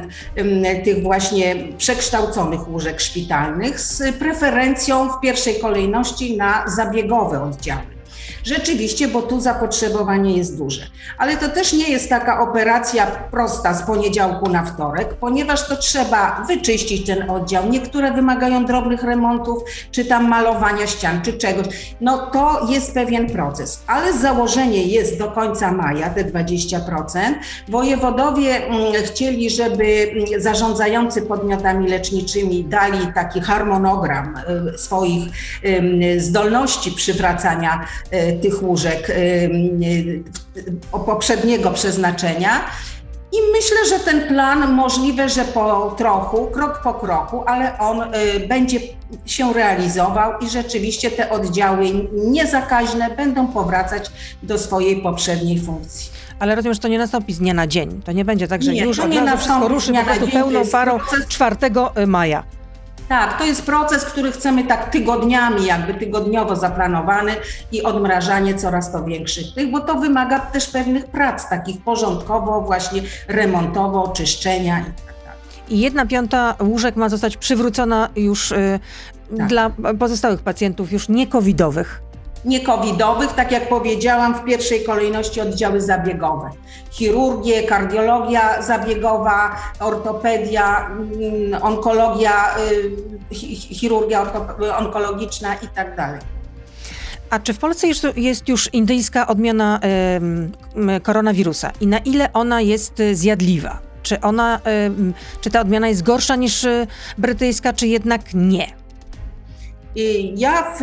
tych 0.84 1.04
właśnie 1.04 1.56
przekształconych 1.78 2.70
łóżek 2.70 3.00
szpitalnych 3.00 3.80
z 3.80 4.16
preferencją 4.16 5.10
w 5.10 5.20
pierwszej 5.22 5.60
kolejności 5.60 6.38
na 6.38 6.64
zabiegowe 6.80 7.44
oddziały. 7.44 7.99
Rzeczywiście, 8.44 9.08
bo 9.08 9.22
tu 9.22 9.42
zapotrzebowanie 9.42 10.38
jest 10.38 10.58
duże. 10.58 10.82
Ale 11.18 11.38
to 11.38 11.50
też 11.50 11.74
nie 11.74 11.90
jest 11.90 12.10
taka 12.10 12.42
operacja 12.42 13.06
prosta 13.06 13.74
z 13.74 13.84
poniedziałku 13.84 14.50
na 14.50 14.66
wtorek, 14.66 15.14
ponieważ 15.14 15.68
to 15.68 15.76
trzeba 15.76 16.46
wyczyścić 16.48 17.06
ten 17.06 17.30
oddział. 17.30 17.70
Niektóre 17.70 18.12
wymagają 18.12 18.66
drobnych 18.66 19.04
remontów, 19.04 19.64
czy 19.92 20.06
tam 20.06 20.28
malowania 20.28 20.88
ścian, 20.88 21.22
czy 21.22 21.34
czegoś. 21.34 21.96
No 22.02 22.18
to 22.18 22.68
jest 22.70 22.94
pewien 22.94 23.30
proces, 23.30 23.84
ale 23.88 24.14
założenie 24.14 24.84
jest 24.84 25.18
do 25.18 25.32
końca 25.32 25.72
maja, 25.72 26.10
te 26.10 26.24
20%. 26.24 26.80
Wojewodowie 27.68 28.66
mm, 28.66 28.94
chcieli, 29.04 29.50
żeby 29.50 30.12
mm, 30.12 30.42
zarządzający 30.42 31.22
podmiotami 31.22 31.88
leczniczymi 31.88 32.64
dali 32.64 33.00
taki 33.16 33.42
harmonogram 33.42 34.36
y, 34.76 34.78
swoich 34.78 35.24
zdolności 36.18 36.92
przywracania 36.92 37.86
y, 38.14 38.29
tych 38.34 38.64
łóżek 38.64 39.10
y, 39.10 39.14
y, 39.14 40.24
poprzedniego 41.06 41.72
przeznaczenia. 41.72 42.66
I 43.32 43.38
myślę, 43.52 43.78
że 43.90 44.06
ten 44.06 44.28
plan 44.28 44.74
możliwe, 44.74 45.30
że 45.30 45.46
po 45.46 45.96
trochu, 45.98 46.48
krok 46.48 46.82
po 46.84 46.94
kroku, 46.94 47.44
ale 47.46 47.80
on 47.80 48.02
y, 48.02 48.48
będzie 48.48 48.80
się 49.26 49.54
realizował 49.54 50.40
i 50.40 50.50
rzeczywiście 50.50 51.12
te 51.12 51.30
oddziały 51.30 51.86
niezakaźne 52.14 53.10
będą 53.10 53.48
powracać 53.48 54.12
do 54.44 54.58
swojej 54.58 55.02
poprzedniej 55.02 55.60
funkcji. 55.60 56.10
Ale 56.40 56.56
rozumiem, 56.56 56.74
że 56.74 56.80
to 56.80 56.88
nie 56.88 56.98
nastąpi 56.98 57.34
z 57.34 57.40
dnia 57.40 57.54
na 57.54 57.68
dzień. 57.68 58.02
To 58.06 58.12
nie 58.12 58.26
będzie 58.26 58.48
tak, 58.48 58.64
że 58.64 58.74
nie, 58.74 58.84
już 58.84 59.00
od 59.00 59.16
razu 59.16 59.38
wszystko 59.38 59.68
ruszy 59.68 59.94
po 59.94 60.04
prostu 60.04 60.28
pełną 60.28 60.68
parą 60.68 61.00
4 61.28 61.56
maja. 62.08 62.44
Tak, 63.10 63.38
to 63.38 63.46
jest 63.46 63.66
proces, 63.66 64.06
który 64.06 64.32
chcemy 64.32 64.64
tak 64.64 64.90
tygodniami, 64.90 65.66
jakby 65.66 65.94
tygodniowo 65.94 66.56
zaplanowany 66.56 67.36
i 67.72 67.84
odmrażanie 67.84 68.56
coraz 68.56 68.92
to 68.92 69.04
większych 69.04 69.54
tych, 69.56 69.72
bo 69.72 69.80
to 69.80 69.96
wymaga 69.96 70.40
też 70.40 70.68
pewnych 70.68 71.06
prac 71.06 71.50
takich 71.50 71.82
porządkowo, 71.82 72.62
właśnie 72.62 73.02
remontowo, 73.28 74.08
czyszczenia 74.08 74.80
i 74.80 74.84
tak. 74.84 75.36
I 75.70 75.80
jedna 75.80 76.06
piąta 76.06 76.56
łóżek 76.60 76.96
ma 76.96 77.10
zostać 77.10 77.38
przywrócona 77.38 78.10
już 78.16 78.52
y, 78.52 78.80
tak. 79.38 79.48
dla 79.48 79.72
pozostałych 80.00 80.42
pacjentów, 80.42 80.92
już 80.92 81.10
nie 81.10 81.28
covidowych 81.28 82.09
niekowidowych, 82.46 83.34
tak 83.34 83.52
jak 83.52 83.70
powiedziałam, 83.70 84.36
w 84.36 84.44
pierwszej 84.44 84.84
kolejności 84.84 85.42
oddziały 85.42 85.82
zabiegowe. 85.82 86.50
Chirurgię, 86.92 87.64
kardiologia 87.64 88.62
zabiegowa, 88.62 89.56
ortopedia, 89.80 90.90
mm, 90.90 91.64
onkologia, 91.64 92.58
y, 92.58 93.36
chirurgia 93.56 94.26
onkologiczna 94.78 95.56
i 95.56 95.68
tak 95.68 95.96
dalej. 95.96 96.20
A 97.30 97.40
czy 97.40 97.54
w 97.54 97.58
Polsce 97.58 97.88
jest 98.16 98.50
już 98.50 98.74
indyjska 98.74 99.28
odmiana 99.28 99.80
koronawirusa 101.04 101.72
i 101.82 101.88
na 101.88 101.98
ile 101.98 102.34
ona 102.34 102.62
jest 102.62 103.02
zjadliwa? 103.14 103.80
Czy, 104.04 104.22
ona, 104.22 104.60
czy 105.42 105.50
ta 105.50 105.62
odmiana 105.62 105.88
jest 105.88 106.04
gorsza 106.04 106.36
niż 106.36 106.64
y, 106.64 106.88
brytyjska, 107.18 107.74
czy 107.74 107.88
jednak 107.88 108.22
nie? 108.34 108.68
Ja 110.36 110.76
w 110.76 110.80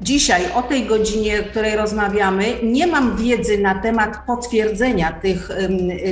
Dzisiaj 0.00 0.52
o 0.54 0.62
tej 0.62 0.86
godzinie, 0.86 1.40
o 1.40 1.44
której 1.44 1.76
rozmawiamy, 1.76 2.44
nie 2.62 2.86
mam 2.86 3.16
wiedzy 3.16 3.58
na 3.58 3.74
temat 3.74 4.18
potwierdzenia 4.26 5.12
tych 5.12 5.50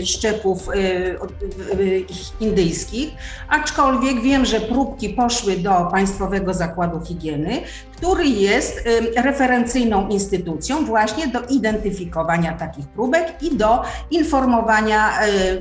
szczepów 0.05 0.69
y, 0.69 2.05
indyjskich, 2.41 3.11
aczkolwiek 3.49 4.21
wiem, 4.21 4.45
że 4.45 4.61
próbki 4.61 5.09
poszły 5.09 5.57
do 5.57 5.89
Państwowego 5.91 6.55
Zakładu 6.55 7.07
Higieny, 7.07 7.63
który 8.03 8.25
jest 8.25 8.85
referencyjną 9.17 10.09
instytucją 10.09 10.85
właśnie 10.85 11.29
do 11.29 11.41
identyfikowania 11.41 12.53
takich 12.53 12.89
próbek 12.89 13.43
i 13.43 13.57
do 13.57 13.83
informowania 14.11 15.11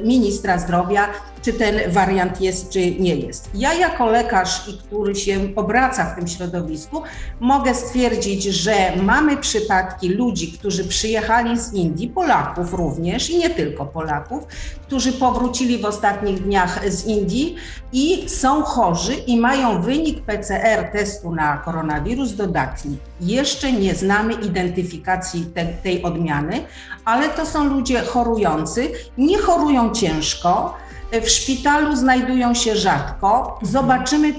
ministra 0.03 0.59
zdrowia, 0.59 1.07
czy 1.41 1.53
ten 1.53 1.91
wariant 1.91 2.41
jest, 2.41 2.69
czy 2.69 2.91
nie 2.91 3.15
jest. 3.15 3.49
Ja 3.55 3.73
jako 3.73 4.05
lekarz, 4.05 4.69
który 4.87 5.15
się 5.15 5.39
obraca 5.55 6.05
w 6.05 6.15
tym 6.15 6.27
środowisku, 6.27 7.01
mogę 7.39 7.75
stwierdzić, 7.75 8.43
że 8.43 8.73
mamy 9.03 9.37
przypadki 9.37 10.09
ludzi, 10.09 10.51
którzy 10.51 10.85
przyjechali 10.87 11.59
z 11.59 11.73
Indii, 11.73 12.07
Polaków 12.07 12.73
również 12.73 13.29
i 13.29 13.37
nie 13.37 13.49
tylko 13.49 13.85
Polaków, 13.85 14.43
którzy 14.87 15.13
powrócili 15.13 15.77
w 15.77 15.85
ostatnich 15.85 16.43
dniach 16.43 16.89
z 16.89 17.05
Indii 17.05 17.55
i 17.93 18.29
są 18.29 18.63
chorzy 18.63 19.13
i 19.13 19.39
mają 19.39 19.81
wynik 19.81 20.21
PCR 20.21 20.91
testu 20.91 21.35
na 21.35 21.57
koronawirus 21.57 22.30
dodatni. 22.35 22.97
Jeszcze 23.21 23.73
nie 23.73 23.95
znamy 23.95 24.33
identyfikacji 24.33 25.45
te, 25.45 25.65
tej 25.65 26.03
odmiany, 26.03 26.63
ale 27.05 27.29
to 27.29 27.45
są 27.45 27.63
ludzie 27.63 28.01
chorujący, 28.01 28.91
nie 29.17 29.37
chorują 29.37 29.91
ciężko, 29.91 30.77
w 31.19 31.29
szpitalu 31.29 31.95
znajdują 31.95 32.53
się 32.53 32.75
rzadko. 32.75 33.59
Zobaczymy, 33.61 34.33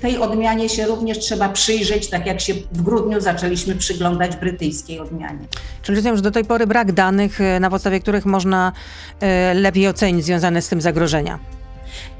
tej 0.00 0.18
odmianie 0.18 0.68
się 0.68 0.86
również 0.86 1.18
trzeba 1.18 1.48
przyjrzeć, 1.48 2.10
tak 2.10 2.26
jak 2.26 2.40
się 2.40 2.54
w 2.72 2.82
grudniu 2.82 3.20
zaczęliśmy 3.20 3.74
przyglądać 3.74 4.36
brytyjskiej 4.36 5.00
odmianie. 5.00 5.46
Czyli 5.82 5.96
rozumiem, 5.96 6.16
że 6.16 6.22
do 6.22 6.30
tej 6.30 6.44
pory 6.44 6.66
brak 6.66 6.92
danych, 6.92 7.40
e, 7.40 7.60
na 7.60 7.70
podstawie 7.70 8.00
których 8.00 8.26
można 8.26 8.72
e, 9.20 9.54
lepiej 9.54 9.88
ocenić 9.88 10.24
związane 10.24 10.62
z 10.62 10.68
tym 10.68 10.80
zagrożenia. 10.80 11.38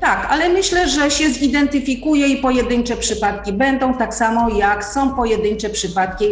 Tak, 0.00 0.26
ale 0.31 0.49
myślę, 0.49 0.88
że 0.88 1.11
się 1.11 1.31
zidentyfikuje 1.31 2.28
i 2.28 2.37
pojedyncze 2.37 2.97
przypadki 2.97 3.52
będą, 3.52 3.95
tak 3.95 4.14
samo 4.14 4.49
jak 4.49 4.85
są 4.85 5.14
pojedyncze 5.14 5.71
przypadki 5.71 6.25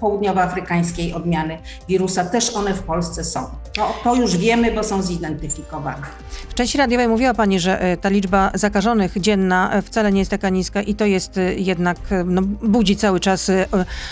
południowoafrykańskiej 0.00 1.12
odmiany 1.12 1.58
wirusa. 1.88 2.24
Też 2.24 2.54
one 2.54 2.74
w 2.74 2.82
Polsce 2.82 3.24
są. 3.24 3.46
To, 3.76 3.94
to 4.04 4.14
już 4.14 4.36
wiemy, 4.36 4.72
bo 4.72 4.84
są 4.84 5.02
zidentyfikowane. 5.02 6.06
W 6.48 6.54
części 6.54 6.78
radiowej 6.78 7.08
mówiła 7.08 7.34
Pani, 7.34 7.60
że 7.60 7.80
e, 7.80 7.96
ta 7.96 8.08
liczba 8.08 8.50
zakażonych 8.54 9.20
dzienna 9.20 9.72
e, 9.72 9.82
wcale 9.82 10.12
nie 10.12 10.18
jest 10.18 10.30
taka 10.30 10.48
niska 10.48 10.82
i 10.82 10.94
to 10.94 11.06
jest 11.06 11.38
e, 11.38 11.54
jednak, 11.54 11.98
no, 12.24 12.42
budzi 12.62 12.96
cały 12.96 13.20
czas 13.20 13.50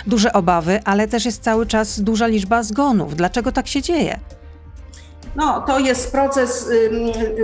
duże 0.07 0.33
obawy, 0.33 0.81
ale 0.85 1.09
też 1.09 1.25
jest 1.25 1.43
cały 1.43 1.67
czas 1.67 2.01
duża 2.01 2.27
liczba 2.27 2.63
zgonów. 2.63 3.17
Dlaczego 3.17 3.53
tak 3.53 3.69
się 3.69 3.83
dzieje? 3.83 4.19
No, 5.37 5.61
to 5.61 5.79
jest 5.79 6.13
proces 6.13 6.69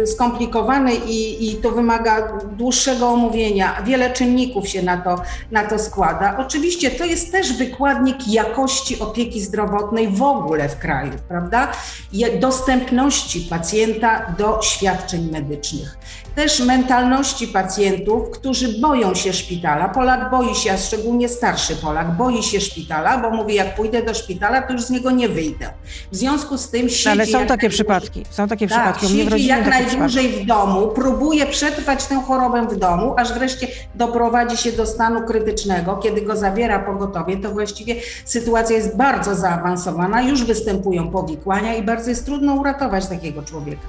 skomplikowany 0.06 0.94
i, 0.94 1.50
i 1.50 1.56
to 1.56 1.70
wymaga 1.70 2.32
dłuższego 2.52 3.08
omówienia. 3.08 3.82
Wiele 3.84 4.10
czynników 4.10 4.68
się 4.68 4.82
na 4.82 4.96
to, 4.96 5.22
na 5.50 5.64
to 5.64 5.78
składa. 5.78 6.36
Oczywiście 6.38 6.90
to 6.90 7.04
jest 7.04 7.32
też 7.32 7.52
wykładnik 7.52 8.28
jakości 8.28 9.00
opieki 9.00 9.40
zdrowotnej 9.40 10.08
w 10.08 10.22
ogóle 10.22 10.68
w 10.68 10.78
kraju, 10.78 11.12
prawda? 11.28 11.72
Dostępności 12.40 13.40
pacjenta 13.40 14.34
do 14.38 14.58
świadczeń 14.62 15.30
medycznych 15.32 15.98
też 16.40 16.60
mentalności 16.60 17.48
pacjentów, 17.48 18.30
którzy 18.30 18.80
boją 18.80 19.14
się 19.14 19.32
szpitala. 19.32 19.88
Polak 19.88 20.30
boi 20.30 20.54
się, 20.54 20.72
a 20.72 20.76
szczególnie 20.76 21.28
starszy 21.28 21.76
Polak, 21.76 22.16
boi 22.16 22.42
się 22.42 22.60
szpitala, 22.60 23.18
bo 23.18 23.30
mówi, 23.30 23.54
jak 23.54 23.74
pójdę 23.74 24.02
do 24.02 24.14
szpitala, 24.14 24.62
to 24.62 24.72
już 24.72 24.82
z 24.82 24.90
niego 24.90 25.10
nie 25.10 25.28
wyjdę. 25.28 25.70
W 26.12 26.16
związku 26.16 26.58
z 26.58 26.70
tym 26.70 26.88
siedzi... 26.88 27.08
Ale 27.08 27.26
są 27.26 27.46
takie 27.46 27.68
przypadki, 27.68 28.24
są 28.30 28.48
takie 28.48 28.68
tak, 28.68 28.96
przypadki. 28.96 29.18
Siedzi 29.18 29.46
jak 29.46 29.66
najdłużej 29.66 30.24
przypadki. 30.24 30.44
w 30.44 30.46
domu, 30.46 30.88
próbuje 30.88 31.46
przetrwać 31.46 32.06
tę 32.06 32.22
chorobę 32.22 32.66
w 32.66 32.76
domu, 32.76 33.14
aż 33.16 33.32
wreszcie 33.32 33.66
doprowadzi 33.94 34.56
się 34.56 34.72
do 34.72 34.86
stanu 34.86 35.26
krytycznego. 35.26 35.96
Kiedy 35.96 36.22
go 36.22 36.36
zabiera 36.36 36.78
pogotowie, 36.78 37.36
to 37.36 37.50
właściwie 37.50 37.94
sytuacja 38.24 38.76
jest 38.76 38.96
bardzo 38.96 39.34
zaawansowana, 39.34 40.22
już 40.22 40.44
występują 40.44 41.10
powikłania 41.10 41.74
i 41.74 41.82
bardzo 41.82 42.10
jest 42.10 42.24
trudno 42.24 42.54
uratować 42.54 43.06
takiego 43.06 43.42
człowieka. 43.42 43.82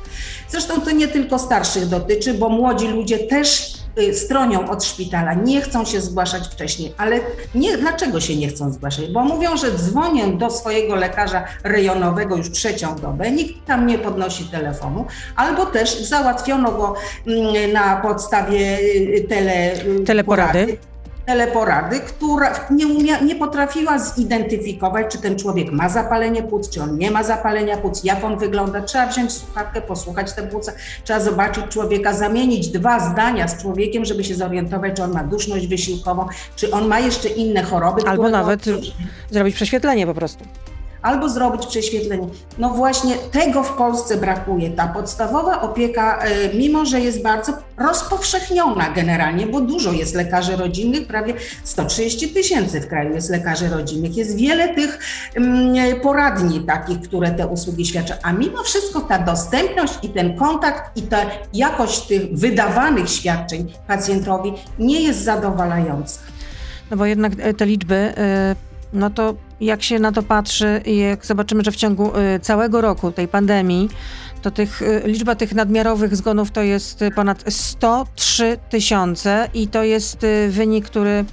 Zresztą 0.49 0.81
to 0.81 0.91
nie 0.91 1.07
tylko 1.07 1.39
starszych 1.39 1.85
dotyczy, 1.85 2.33
bo 2.41 2.49
młodzi 2.49 2.87
ludzie 2.87 3.19
też 3.19 3.73
y, 3.99 4.13
stronią 4.13 4.69
od 4.69 4.83
szpitala, 4.83 5.33
nie 5.33 5.61
chcą 5.61 5.85
się 5.85 6.01
zgłaszać 6.01 6.47
wcześniej. 6.47 6.93
Ale 6.97 7.19
nie, 7.55 7.77
dlaczego 7.77 8.21
się 8.21 8.35
nie 8.35 8.47
chcą 8.47 8.73
zgłaszać? 8.73 9.11
Bo 9.11 9.23
mówią, 9.23 9.57
że 9.57 9.71
dzwonię 9.71 10.27
do 10.27 10.49
swojego 10.49 10.95
lekarza 10.95 11.43
rejonowego 11.63 12.35
już 12.35 12.51
trzecią 12.51 12.95
dobę, 12.95 13.31
nikt 13.31 13.65
tam 13.65 13.87
nie 13.87 13.97
podnosi 13.97 14.43
telefonu, 14.45 15.05
albo 15.35 15.65
też 15.65 16.01
załatwiono 16.01 16.71
go 16.71 16.95
mm, 17.27 17.73
na 17.73 17.95
podstawie 17.95 18.79
y, 18.79 19.25
tele, 19.29 19.71
teleporady 20.05 20.77
teleporady, 21.31 21.99
która 21.99 22.53
nie, 22.69 22.87
umia, 22.87 23.19
nie 23.19 23.35
potrafiła 23.35 23.99
zidentyfikować, 23.99 25.11
czy 25.11 25.17
ten 25.17 25.39
człowiek 25.39 25.71
ma 25.71 25.89
zapalenie 25.89 26.43
płuc, 26.43 26.69
czy 26.69 26.81
on 26.83 26.97
nie 26.97 27.11
ma 27.11 27.23
zapalenia 27.23 27.77
płuc, 27.77 28.03
jak 28.03 28.23
on 28.23 28.37
wygląda. 28.39 28.81
Trzeba 28.81 29.07
wziąć 29.07 29.31
słuchawkę, 29.31 29.81
posłuchać 29.81 30.33
te 30.33 30.43
płuca, 30.43 30.71
trzeba 31.03 31.19
zobaczyć 31.19 31.65
człowieka, 31.69 32.13
zamienić 32.13 32.67
dwa 32.67 32.99
zdania 32.99 33.47
z 33.47 33.61
człowiekiem, 33.61 34.05
żeby 34.05 34.23
się 34.23 34.35
zorientować, 34.35 34.95
czy 34.95 35.03
on 35.03 35.11
ma 35.11 35.23
duszność 35.23 35.67
wysiłkową, 35.67 36.27
czy 36.55 36.71
on 36.71 36.87
ma 36.87 36.99
jeszcze 36.99 37.29
inne 37.29 37.63
choroby. 37.63 38.01
Albo 38.07 38.29
nawet 38.29 38.65
zrobić 39.29 39.55
prześwietlenie 39.55 40.07
po 40.07 40.13
prostu 40.13 40.45
albo 41.01 41.29
zrobić 41.29 41.65
prześwietlenie. 41.67 42.27
No 42.57 42.69
właśnie 42.69 43.15
tego 43.15 43.63
w 43.63 43.73
Polsce 43.73 44.17
brakuje. 44.17 44.69
Ta 44.69 44.87
podstawowa 44.87 45.61
opieka, 45.61 46.19
e, 46.19 46.53
mimo 46.53 46.85
że 46.85 46.99
jest 46.99 47.23
bardzo 47.23 47.53
rozpowszechniona 47.77 48.89
generalnie, 48.89 49.47
bo 49.47 49.61
dużo 49.61 49.91
jest 49.91 50.15
lekarzy 50.15 50.55
rodzinnych, 50.55 51.07
prawie 51.07 51.33
130 51.63 52.29
tysięcy 52.29 52.81
w 52.81 52.87
kraju 52.87 53.13
jest 53.15 53.29
lekarzy 53.29 53.69
rodzinnych. 53.69 54.17
Jest 54.17 54.37
wiele 54.37 54.75
tych 54.75 54.99
mm, 55.35 55.99
poradni 56.01 56.61
takich, 56.61 57.01
które 57.01 57.31
te 57.31 57.47
usługi 57.47 57.85
świadczą, 57.85 58.13
a 58.23 58.33
mimo 58.33 58.63
wszystko 58.63 59.01
ta 59.01 59.19
dostępność 59.19 59.93
i 60.03 60.09
ten 60.09 60.35
kontakt 60.35 60.97
i 60.97 61.01
ta 61.01 61.17
jakość 61.53 62.01
tych 62.01 62.33
wydawanych 62.33 63.09
świadczeń 63.09 63.73
pacjentowi 63.87 64.53
nie 64.79 65.01
jest 65.01 65.23
zadowalająca. 65.23 66.19
No 66.91 66.97
bo 66.97 67.05
jednak 67.05 67.33
e, 67.39 67.53
te 67.53 67.65
liczby, 67.65 67.95
e, 67.95 68.55
no 68.93 69.09
to 69.09 69.35
jak 69.61 69.83
się 69.83 69.99
na 69.99 70.11
to 70.11 70.23
patrzy 70.23 70.81
i 70.85 70.97
jak 70.97 71.25
zobaczymy, 71.25 71.63
że 71.63 71.71
w 71.71 71.75
ciągu 71.75 72.17
y, 72.17 72.39
całego 72.39 72.81
roku 72.81 73.11
tej 73.11 73.27
pandemii, 73.27 73.89
to 74.41 74.51
tych, 74.51 74.81
y, 74.81 75.01
liczba 75.05 75.35
tych 75.35 75.55
nadmiarowych 75.55 76.15
zgonów 76.15 76.51
to 76.51 76.61
jest 76.61 77.01
y, 77.01 77.11
ponad 77.11 77.43
103 77.49 78.57
tysiące 78.69 79.49
i 79.53 79.67
to 79.67 79.83
jest 79.83 80.25
wynik, 80.49 80.85
który 80.85 81.25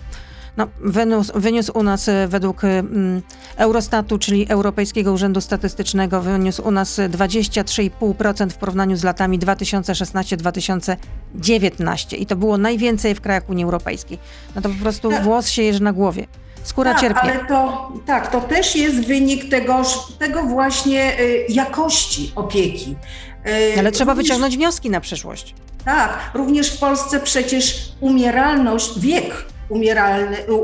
no, 0.57 0.69
wyniósł, 0.81 1.41
wyniósł 1.41 1.79
u 1.79 1.83
nas 1.83 2.11
według 2.29 2.65
mm, 2.65 3.23
Eurostatu, 3.57 4.19
czyli 4.19 4.49
Europejskiego 4.49 5.13
Urzędu 5.13 5.41
Statystycznego, 5.41 6.23
wyniósł 6.23 6.69
u 6.69 6.71
nas 6.71 6.99
23,5% 6.99 8.51
w 8.51 8.57
porównaniu 8.57 8.97
z 8.97 9.05
latami 9.05 9.39
2016-2019 9.39 12.17
i 12.19 12.27
to 12.27 12.37
było 12.37 12.59
najwięcej 12.59 13.15
w 13.15 13.21
krajach 13.21 13.51
Unii 13.51 13.65
Europejskiej. 13.65 14.19
No 14.55 14.63
to 14.63 14.69
po 14.69 14.75
prostu 14.75 15.11
włos 15.23 15.49
się 15.49 15.63
jeży 15.63 15.83
na 15.83 15.93
głowie 15.93 16.27
skóra 16.69 16.93
tak, 16.93 17.01
cierpi. 17.01 17.21
Ale 17.23 17.39
to, 17.45 17.93
tak, 18.07 18.31
to 18.31 18.41
też 18.41 18.77
jest 18.77 19.07
wynik 19.07 19.51
tego, 19.51 19.83
tego 20.19 20.43
właśnie 20.43 21.21
y, 21.21 21.47
jakości 21.49 22.33
opieki. 22.35 22.97
Y, 23.75 23.79
ale 23.79 23.93
trzeba 23.93 24.13
również, 24.13 24.27
wyciągnąć 24.27 24.57
wnioski 24.57 24.91
na 24.91 25.01
przyszłość. 25.01 25.55
Tak, 25.85 26.31
również 26.35 26.71
w 26.71 26.79
Polsce 26.79 27.21
przecież 27.21 27.93
umieralność, 28.01 29.01
wiek 29.01 29.45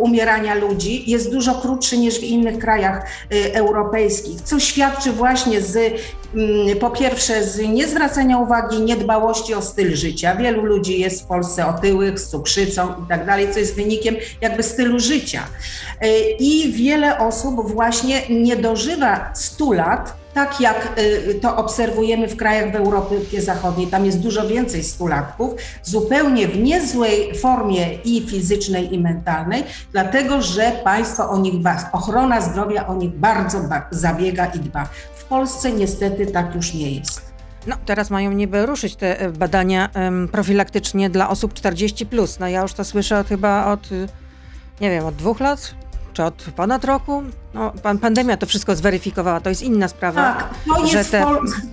umierania 0.01 0.55
ludzi 0.55 1.11
jest 1.11 1.31
dużo 1.31 1.55
krótszy 1.55 1.99
niż 1.99 2.21
w 2.21 2.23
innych 2.23 2.59
krajach 2.59 3.07
y, 3.33 3.55
europejskich, 3.55 4.41
co 4.41 4.61
świadczy 4.61 5.13
właśnie 5.13 5.61
z, 5.61 5.77
mm, 6.35 6.79
po 6.79 6.91
pierwsze, 6.91 7.45
z 7.45 7.59
niezwracania 7.59 8.39
uwagi, 8.39 8.81
niedbałości 8.81 9.55
o 9.55 9.63
styl 9.63 9.97
życia. 9.97 10.37
Wielu 10.37 10.65
ludzi 10.65 11.01
jest 11.01 11.23
w 11.23 11.27
Polsce 11.27 11.67
otyłych, 11.67 12.21
z 12.21 12.29
cukrzycą 12.29 12.89
i 13.05 13.09
tak 13.09 13.27
dalej, 13.27 13.49
co 13.53 13.59
jest 13.59 13.77
wynikiem 13.77 14.17
jakby 14.41 14.63
stylu 14.63 14.99
życia. 14.99 15.43
Y, 16.05 16.09
I 16.39 16.73
wiele 16.73 17.19
osób 17.19 17.73
właśnie 17.73 18.23
nie 18.31 18.57
dożywa 18.57 19.31
100 19.35 19.73
lat, 19.73 20.24
tak 20.35 20.61
jak 20.61 20.99
y, 20.99 21.35
to 21.35 21.57
obserwujemy 21.57 22.29
w 22.29 22.37
krajach 22.37 22.73
w 22.73 22.77
Europie 22.77 23.43
Zachodniej, 23.43 23.87
tam 23.87 24.07
jest 24.07 24.21
dużo 24.21 24.49
więcej 24.49 24.85
stulatków, 24.85 25.55
zupełnie 25.83 26.49
w 26.49 26.59
niezłej 26.59 27.35
formie 27.35 27.95
i 27.95 28.27
fizycznej, 28.27 28.95
i 28.95 28.99
mentalnej, 28.99 29.65
dlatego 29.93 30.43
że 30.43 30.73
państwo 30.85 31.31
o 31.31 31.39
nich, 31.39 31.55
ochrona 31.93 32.41
zdrowia 32.41 32.87
o 32.87 32.95
nich 32.95 33.11
bardzo 33.11 33.59
zabiega 33.91 34.47
i 34.47 34.59
dba. 34.59 34.89
W 35.15 35.25
Polsce 35.25 35.73
niestety 35.73 36.27
tak 36.27 36.55
już 36.55 36.75
nie 36.75 36.91
jest. 36.91 37.35
No, 37.67 37.77
teraz 37.87 38.11
mają 38.11 38.33
niby 38.33 38.67
ruszyć 38.67 38.97
te 38.97 39.21
e, 39.21 39.31
badania 39.31 39.89
profilaktycznie 40.33 41.11
dla 41.11 41.29
osób 41.29 41.55
40. 41.55 42.07
No 42.41 42.49
ja 42.49 42.63
już 42.63 42.73
to 42.73 42.85
słyszę 42.85 43.19
od, 43.19 43.29
chyba 43.29 43.67
od, 43.67 43.93
y, 43.93 44.09
nie 44.81 44.91
wiem, 44.91 45.07
od 45.07 45.15
dwóch 45.15 45.41
lat, 45.41 45.75
czy 46.13 46.25
od 46.25 46.47
ponad 46.57 46.85
roku. 46.85 47.23
No, 47.55 47.73
pan, 47.83 47.99
pandemia 47.99 48.37
to 48.37 48.47
wszystko 48.47 48.77
zweryfikowała, 48.77 49.41
to 49.41 49.49
jest 49.49 49.63
inna 49.63 49.89
sprawa. 49.89 50.23
Tak, 50.23 50.55
to 50.77 50.87
jest 50.87 51.11
te... 51.11 51.27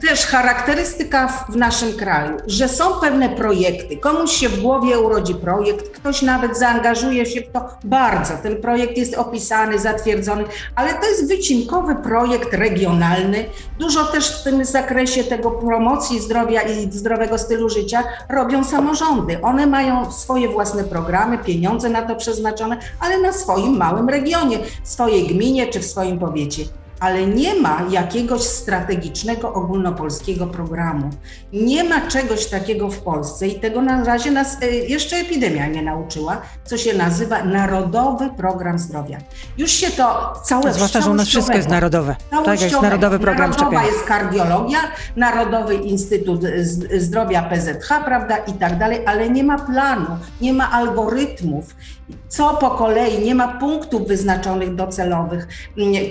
też 0.07 0.25
charakterystyka 0.25 1.27
w, 1.27 1.51
w, 1.51 1.55
naszym 1.55 1.93
kraju, 1.93 2.37
że 2.47 2.69
są 2.69 2.93
pewne 2.93 3.29
projekty. 3.29 3.97
Komuś 3.97 4.31
się 4.31 4.49
w 4.49 4.61
głowie 4.61 4.99
urodzi 4.99 5.35
projekt, 5.35 5.89
ktoś 5.89 6.21
nawet 6.21 6.57
zaangażuje 6.57 7.25
się 7.25 7.41
w 7.41 7.51
to 7.51 7.69
bardzo. 7.83 8.33
Ten 8.43 8.61
projekt 8.61 8.97
jest 8.97 9.17
opisany, 9.17 9.79
zatwierdzony, 9.79 10.43
ale 10.75 10.93
to 10.93 11.05
jest 11.09 11.27
wycinkowy 11.27 11.95
projekt 11.95 12.53
regionalny. 12.53 13.45
Dużo 13.79 14.05
też 14.05 14.39
w 14.39 14.43
tym 14.43 14.65
zakresie 14.65 15.23
tego 15.23 15.51
promocji 15.51 16.19
zdrowia 16.19 16.61
i 16.61 16.91
zdrowego 16.91 17.37
stylu 17.37 17.69
życia 17.69 18.03
robią 18.29 18.63
samorządy. 18.63 19.41
One 19.41 19.67
mają 19.67 20.11
swoje 20.11 20.49
własne 20.49 20.83
programy, 20.83 21.37
pieniądze 21.37 21.89
na 21.89 22.01
to 22.01 22.15
przeznaczone, 22.15 22.77
ale 22.99 23.21
na 23.21 23.33
swoim 23.33 23.77
małym 23.77 24.09
regionie, 24.09 24.59
swojej 24.83 25.27
gminie 25.27 25.70
czy 25.71 25.79
w 25.79 25.85
swoim 25.85 26.19
powiecie 26.19 26.63
ale 27.01 27.27
nie 27.27 27.55
ma 27.55 27.85
jakiegoś 27.89 28.41
strategicznego 28.41 29.53
ogólnopolskiego 29.53 30.47
programu. 30.47 31.09
Nie 31.53 31.83
ma 31.83 32.07
czegoś 32.07 32.45
takiego 32.45 32.89
w 32.89 32.99
Polsce 32.99 33.47
i 33.47 33.59
tego 33.59 33.81
na 33.81 34.03
razie 34.03 34.31
nas 34.31 34.57
e, 34.61 34.67
jeszcze 34.67 35.15
epidemia 35.15 35.67
nie 35.67 35.81
nauczyła, 35.81 36.41
co 36.63 36.77
się 36.77 36.93
nazywa 36.93 37.43
Narodowy 37.43 38.29
Program 38.37 38.79
Zdrowia. 38.79 39.17
Już 39.57 39.71
się 39.71 39.91
to 39.91 40.33
całe 40.43 40.73
Zwłaszcza, 40.73 41.01
że 41.01 41.11
u 41.11 41.13
nas 41.13 41.27
wszystko 41.27 41.53
jest 41.53 41.69
narodowe. 41.69 42.15
Tak, 42.45 42.61
jest 42.61 42.81
Narodowy 42.81 43.19
Program 43.19 43.49
Narodowa 43.51 43.71
szczepienia. 43.71 43.95
jest 43.95 44.07
kardiologia, 44.07 44.79
Narodowy 45.15 45.75
Instytut 45.75 46.41
Zdrowia 46.97 47.43
PZH, 47.43 47.87
prawda, 48.05 48.37
i 48.37 48.53
tak 48.53 48.77
dalej, 48.77 49.05
ale 49.05 49.29
nie 49.29 49.43
ma 49.43 49.59
planu, 49.59 50.07
nie 50.41 50.53
ma 50.53 50.71
algorytmów, 50.71 51.75
co 52.31 52.49
po 52.49 52.71
kolei, 52.71 53.25
nie 53.25 53.35
ma 53.35 53.47
punktów 53.47 54.07
wyznaczonych 54.07 54.75
docelowych, 54.75 55.47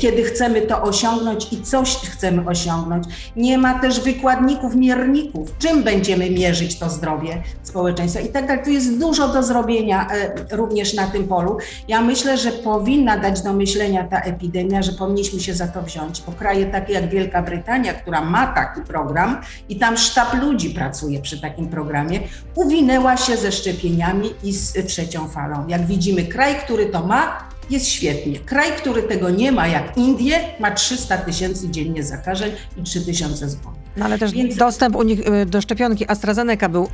kiedy 0.01 0.23
chcemy 0.23 0.61
to 0.63 0.83
osiągnąć 0.83 1.53
i 1.53 1.63
coś 1.63 1.97
chcemy 1.97 2.47
osiągnąć. 2.47 3.07
Nie 3.37 3.59
ma 3.59 3.79
też 3.79 4.01
wykładników, 4.01 4.75
mierników, 4.75 5.59
czym 5.59 5.83
będziemy 5.83 6.31
mierzyć 6.31 6.79
to 6.79 6.91
zdrowie 6.91 7.43
społeczeństwa 7.63 8.21
i 8.21 8.29
tak 8.29 8.47
dalej. 8.47 8.65
Tu 8.65 8.71
jest 8.71 8.99
dużo 8.99 9.29
do 9.29 9.43
zrobienia 9.43 10.07
e, 10.11 10.57
również 10.57 10.95
na 10.95 11.07
tym 11.07 11.29
polu. 11.29 11.59
Ja 11.89 12.03
myślę, 12.03 12.37
że 12.37 12.53
powinna 12.53 13.19
dać 13.19 13.43
do 13.43 13.53
myślenia 13.53 14.05
ta 14.05 14.21
epidemia, 14.21 14.83
że 14.83 14.93
powinniśmy 14.93 15.41
się 15.41 15.55
za 15.55 15.69
to 15.69 15.83
wziąć, 15.83 16.23
bo 16.27 16.33
kraje 16.33 16.67
takie 16.67 16.93
jak 16.93 17.09
Wielka 17.09 17.43
Brytania, 17.43 17.95
która 17.95 18.21
ma 18.21 18.47
taki 18.47 18.81
program 18.81 19.41
i 19.69 19.77
tam 19.77 19.97
sztab 19.97 20.35
ludzi 20.35 20.71
pracuje 20.71 21.23
przy 21.23 21.41
takim 21.41 21.69
programie, 21.69 22.21
uwinęła 22.55 23.17
się 23.17 23.37
ze 23.37 23.53
szczepieniami 23.53 24.31
i 24.43 24.53
z 24.53 24.87
trzecią 24.87 25.29
falą. 25.29 25.69
Jak 25.69 25.87
widzimy, 25.91 26.25
kraj, 26.25 26.55
który 26.65 26.87
to 26.87 27.07
ma, 27.07 27.51
jest 27.71 27.89
świetnie. 27.89 28.39
Kraj, 28.39 28.73
który 28.73 29.03
tego 29.03 29.31
nie 29.31 29.53
ma, 29.53 29.69
jak 29.69 29.97
Indie, 29.97 30.41
ma 30.61 30.71
300 30.71 31.19
tysięcy 31.19 31.71
dziennie 31.71 32.05
zakażeń 32.05 32.53
i 32.77 32.83
3 32.83 33.01
tysiące 33.01 33.49
zgonów. 33.49 33.79
No 33.97 34.05
ale 34.05 34.19
też 34.19 34.33
Więc... 34.33 34.57
dostęp 34.57 34.97
u 34.97 35.03
nich 35.03 35.21
y, 35.29 35.47
do 35.47 35.61
szczepionki 35.61 36.11
AstraZeneca 36.11 36.69
był 36.69 36.89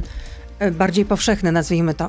bardziej 0.80 1.04
powszechny, 1.04 1.52
nazwijmy 1.52 1.94
to. 1.94 2.08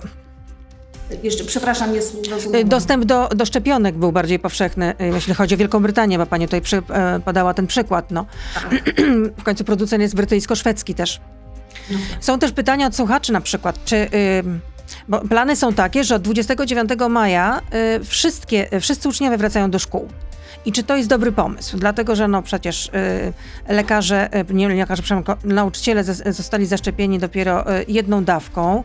Jeszcze, 1.23 1.43
przepraszam, 1.43 1.89
zrozumiałam. 2.25 2.67
Y, 2.67 2.69
dostęp 2.69 3.05
do, 3.05 3.29
do 3.35 3.45
szczepionek 3.45 3.95
był 3.95 4.11
bardziej 4.11 4.39
powszechny, 4.39 4.93
y, 5.01 5.05
jeśli 5.13 5.33
chodzi 5.33 5.55
o 5.55 5.57
Wielką 5.57 5.81
Brytanię, 5.81 6.17
bo 6.17 6.25
pani 6.25 6.45
tutaj 6.45 6.61
przy, 6.61 6.81
podała 7.25 7.53
ten 7.53 7.67
przykład. 7.67 8.11
No. 8.11 8.25
Tak. 8.53 8.93
w 9.41 9.43
końcu 9.43 9.63
producent 9.63 10.01
jest 10.01 10.15
brytyjsko-szwedzki 10.15 10.93
też. 10.93 11.21
No. 11.91 11.97
Są 12.19 12.39
też 12.39 12.51
pytania 12.51 12.87
od 12.87 12.95
słuchaczy 12.95 13.33
na 13.33 13.41
przykład, 13.41 13.85
czy... 13.85 14.09
Bo 15.07 15.19
plany 15.19 15.55
są 15.55 15.73
takie, 15.73 16.03
że 16.03 16.15
od 16.15 16.21
29 16.21 16.89
maja 17.09 17.61
y, 17.99 18.03
wszystkie, 18.03 18.69
wszyscy 18.79 19.09
uczniowie 19.09 19.37
wracają 19.37 19.71
do 19.71 19.79
szkół. 19.79 20.09
I 20.65 20.71
czy 20.71 20.83
to 20.83 20.97
jest 20.97 21.09
dobry 21.09 21.31
pomysł? 21.31 21.77
Dlatego, 21.77 22.15
że 22.15 22.27
no 22.27 22.41
przecież 22.41 22.85
y, 22.87 23.73
lekarze, 23.73 24.29
y, 24.49 24.53
nie 24.53 24.69
lekarze, 24.69 25.03
nauczyciele 25.43 26.03
zostali 26.33 26.65
zaszczepieni 26.65 27.19
dopiero 27.19 27.79
y, 27.79 27.85
jedną 27.87 28.23
dawką. 28.23 28.83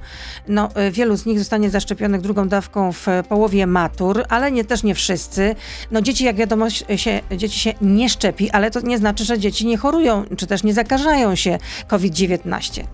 No, 0.48 0.68
y, 0.88 0.90
wielu 0.90 1.16
z 1.16 1.26
nich 1.26 1.38
zostanie 1.38 1.70
zaszczepionych 1.70 2.20
drugą 2.20 2.48
dawką 2.48 2.92
w 2.92 3.06
połowie 3.28 3.66
matur, 3.66 4.24
ale 4.28 4.52
nie, 4.52 4.64
też 4.64 4.82
nie 4.82 4.94
wszyscy. 4.94 5.56
No 5.90 6.00
dzieci, 6.00 6.24
jak 6.24 6.36
wiadomo, 6.36 6.70
się, 6.70 7.20
dzieci 7.36 7.60
się 7.60 7.74
nie 7.80 8.08
szczepi, 8.08 8.50
ale 8.50 8.70
to 8.70 8.80
nie 8.80 8.98
znaczy, 8.98 9.24
że 9.24 9.38
dzieci 9.38 9.66
nie 9.66 9.76
chorują, 9.76 10.24
czy 10.36 10.46
też 10.46 10.62
nie 10.62 10.74
zakażają 10.74 11.34
się 11.34 11.58
COVID-19. 11.86 12.84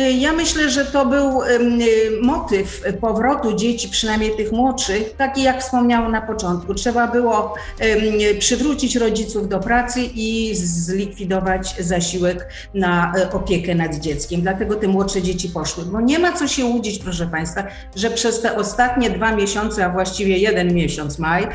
Y, 0.00 0.10
ja 0.12 0.32
myślę, 0.32 0.70
że 0.70 0.84
to 0.84 1.06
był 1.06 1.42
y, 1.42 1.58
motyw 2.22 2.82
powrotu 3.00 3.56
dzieci, 3.56 3.88
przynajmniej 3.88 4.36
tych 4.36 4.52
młodszych, 4.52 5.16
taki 5.16 5.42
jak 5.42 5.62
wspomniałam 5.62 6.12
na 6.12 6.22
początku. 6.22 6.74
Trzeba 6.74 7.06
było 7.06 7.54
przywrócić 8.38 8.96
rodziców 8.96 9.48
do 9.48 9.58
pracy 9.58 10.00
i 10.14 10.50
zlikwidować 10.54 11.74
zasiłek 11.78 12.48
na 12.74 13.12
e, 13.16 13.32
opiekę 13.32 13.74
nad 13.74 13.94
dzieckiem. 13.94 14.40
Dlatego 14.40 14.74
te 14.74 14.88
młodsze 14.88 15.22
dzieci 15.22 15.48
poszły. 15.48 15.84
Bo 15.84 16.00
nie 16.00 16.18
ma 16.18 16.32
co 16.32 16.48
się 16.48 16.64
łudzić, 16.64 16.98
proszę 16.98 17.26
Państwa, 17.26 17.64
że 17.96 18.10
przez 18.10 18.40
te 18.40 18.56
ostatnie 18.56 19.10
dwa 19.10 19.36
miesiące, 19.36 19.84
a 19.84 19.88
właściwie 19.88 20.38
jeden 20.38 20.74
miesiąc, 20.74 21.18
maj, 21.18 21.48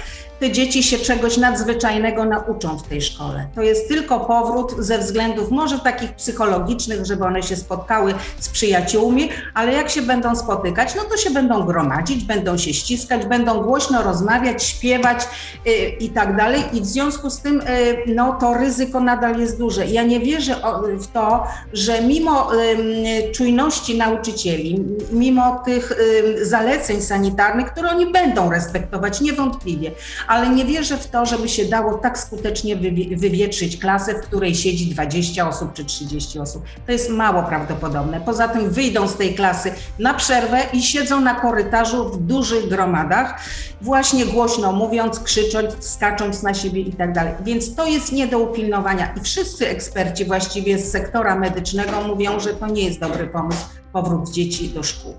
te 0.44 0.52
dzieci 0.52 0.84
się 0.84 0.98
czegoś 0.98 1.38
nadzwyczajnego 1.38 2.26
nauczą 2.26 2.78
w 2.78 2.84
tej 2.84 3.02
szkole. 3.02 3.48
To 3.56 3.62
jest 3.62 3.88
tylko 3.88 4.20
powrót 4.20 4.76
ze 4.80 4.98
względów 4.98 5.52
może 5.52 5.80
takich 5.80 6.16
psychologicznych, 6.16 7.06
żeby 7.06 7.26
one 7.26 7.44
się 7.44 7.56
spotkały 7.56 8.14
z 8.40 8.50
przyjaciółmi, 8.50 9.30
ale 9.54 9.74
jak 9.74 9.90
się 9.90 10.02
będą 10.02 10.36
spotykać, 10.36 10.96
no 10.96 11.04
to 11.04 11.18
się 11.18 11.30
będą 11.30 11.66
gromadzić, 11.66 12.24
będą 12.24 12.58
się 12.58 12.74
ściskać, 12.74 13.26
będą 13.26 13.62
głośno 13.62 14.04
rozmawiać, 14.04 14.64
śpiewać 14.64 15.28
yy, 15.66 15.74
i 16.00 16.10
tak 16.10 16.36
dalej. 16.38 16.64
I 16.74 16.82
w 16.82 16.86
związku 16.86 17.30
z 17.30 17.42
tym 17.42 17.62
yy, 18.06 18.14
no, 18.16 18.38
to 18.40 18.54
ryzyko 18.54 19.00
nadal 19.00 19.40
jest 19.40 19.58
duże. 19.58 19.86
Ja 19.86 20.04
nie 20.04 20.20
wierzę 20.20 20.56
w 21.00 21.08
to, 21.08 21.44
że 21.74 22.02
mimo 22.02 22.54
yy, 22.54 23.32
czujności 23.32 23.98
nauczycieli, 23.98 24.86
mimo 25.12 25.62
tych 25.66 25.94
zaleceń 26.42 27.02
sanitarnych, 27.02 27.72
które 27.72 27.90
oni 27.90 28.12
będą 28.12 28.52
respektować 28.52 29.22
niewątpliwie, 29.22 29.92
ale 30.34 30.50
nie 30.50 30.66
wierzę 30.66 30.98
w 30.98 31.08
to, 31.08 31.26
żeby 31.26 31.50
się 31.50 31.66
dało 31.66 31.94
tak 31.94 32.20
skutecznie 32.20 32.76
wywietrzyć 33.18 33.78
klasę, 33.78 34.14
w 34.14 34.22
której 34.22 34.56
siedzi 34.56 34.88
20 34.88 35.48
osób 35.48 35.74
czy 35.74 35.86
30 35.86 36.40
osób. 36.40 36.64
To 36.86 36.92
jest 36.92 37.10
mało 37.10 37.44
prawdopodobne. 37.44 38.22
Poza 38.22 38.48
tym 38.48 38.70
wyjdą 38.70 39.08
z 39.08 39.16
tej 39.16 39.36
klasy 39.36 39.72
na 40.00 40.14
przerwę 40.14 40.60
i 40.74 40.84
siedzą 40.84 41.22
na 41.22 41.36
korytarzu 41.36 42.10
w 42.10 42.18
dużych 42.18 42.68
gromadach, 42.68 43.40
właśnie 43.82 44.26
głośno 44.26 44.72
mówiąc, 44.72 45.20
krzycząc, 45.20 45.90
skacząc 45.90 46.44
na 46.44 46.54
siebie 46.54 46.82
i 46.82 46.94
tak 46.94 47.14
dalej. 47.14 47.34
Więc 47.44 47.76
to 47.76 47.88
jest 47.88 48.12
nie 48.12 48.28
do 48.28 48.40
upilnowania 48.40 49.14
i 49.18 49.22
wszyscy 49.22 49.68
eksperci 49.68 50.26
właściwie 50.26 50.80
z 50.80 50.92
sektora 50.92 51.36
medycznego 51.36 52.02
mówią, 52.02 52.40
że 52.40 52.54
to 52.54 52.68
nie 52.68 52.84
jest 52.84 53.00
dobry 53.00 53.28
pomysł 53.28 53.66
powrót 53.92 54.30
dzieci 54.30 54.70
do 54.70 54.84
szkół. 54.84 55.14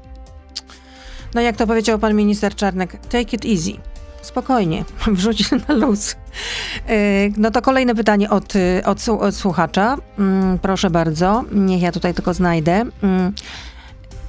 No 1.34 1.40
jak 1.40 1.56
to 1.56 1.66
powiedział 1.66 1.98
pan 1.98 2.14
minister 2.14 2.54
Czarnek, 2.54 2.96
take 3.08 3.36
it 3.36 3.44
easy 3.44 3.93
spokojnie, 4.26 4.84
wrzuć 5.06 5.50
na 5.68 5.74
luz. 5.74 6.16
E, 6.88 6.96
no 7.36 7.50
to 7.50 7.62
kolejne 7.62 7.94
pytanie 7.94 8.30
od, 8.30 8.52
od, 8.84 9.08
od 9.08 9.36
słuchacza. 9.36 9.96
Mm, 10.18 10.58
proszę 10.58 10.90
bardzo, 10.90 11.44
niech 11.52 11.82
ja 11.82 11.92
tutaj 11.92 12.14
tylko 12.14 12.34
znajdę. 12.34 12.84
Mm, 13.02 13.32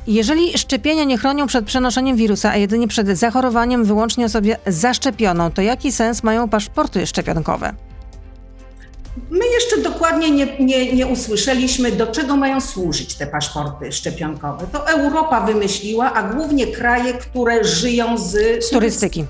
jeżeli 0.08 0.58
szczepienia 0.58 1.04
nie 1.04 1.18
chronią 1.18 1.48
przed 1.48 1.66
przenoszeniem 1.66 2.18
wirusa, 2.18 2.50
a 2.50 2.56
jedynie 2.56 2.88
przed 2.88 3.08
zachorowaniem 3.08 3.86
wyłącznie 3.86 4.26
osobie 4.26 4.58
zaszczepioną, 4.68 5.52
to 5.52 5.62
jaki 5.62 5.92
sens 5.92 6.24
mają 6.24 6.50
paszporty 6.50 7.08
szczepionkowe? 7.08 7.74
My 9.30 9.46
jeszcze 9.48 9.82
dokładnie 9.82 10.32
nie, 10.32 10.48
nie, 10.60 10.94
nie, 10.94 11.08
usłyszeliśmy, 11.08 11.92
do 11.92 12.08
czego 12.08 12.36
mają 12.38 12.62
służyć 12.62 13.16
te 13.16 13.28
paszporty 13.28 13.92
szczepionkowe. 13.92 14.68
To 14.72 14.90
Europa 14.90 15.42
wymyśliła, 15.42 16.14
a 16.14 16.34
głównie 16.34 16.68
kraje, 16.68 17.14
które 17.14 17.64
żyją 17.64 18.18
z, 18.18 18.64
z 18.66 18.70
turystyki. 18.70 19.26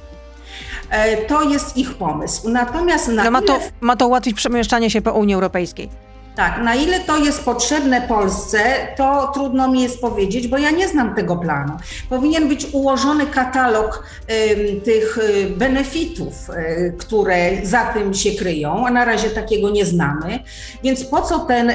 E, 0.90 1.18
to 1.18 1.44
jest 1.44 1.78
ich 1.78 1.94
pomysł. 1.94 2.50
Natomiast 2.50 3.08
na 3.08 3.24
no 3.24 3.32
ma, 3.32 3.42
to, 3.42 3.60
ma 3.82 3.96
to 3.96 4.08
ułatwić 4.08 4.36
przemieszczanie 4.36 4.90
się 4.90 5.02
po 5.02 5.14
Unii 5.14 5.36
Europejskiej. 5.36 5.90
Tak, 6.36 6.62
na 6.64 6.76
ile 6.76 7.00
to 7.00 7.18
jest 7.18 7.44
potrzebne 7.44 8.02
Polsce, 8.02 8.60
to 8.98 9.32
trudno 9.34 9.68
mi 9.68 9.82
jest 9.82 10.02
powiedzieć, 10.02 10.48
bo 10.48 10.58
ja 10.58 10.72
nie 10.72 10.88
znam 10.88 11.16
tego 11.16 11.36
planu. 11.36 11.74
Powinien 12.10 12.48
być 12.48 12.68
ułożony 12.72 13.26
katalog 13.28 14.04
y, 14.30 14.82
tych 14.82 15.18
y, 15.18 15.50
benefitów, 15.58 16.50
y, 16.50 16.94
które 16.98 17.66
za 17.66 17.86
tym 17.86 18.14
się 18.14 18.32
kryją, 18.32 18.88
a 18.88 18.92
na 18.92 19.06
razie 19.06 19.30
takiego 19.30 19.70
nie 19.70 19.86
znamy. 19.86 20.40
Więc 20.84 21.06
po 21.06 21.22
co 21.22 21.40
ten, 21.40 21.72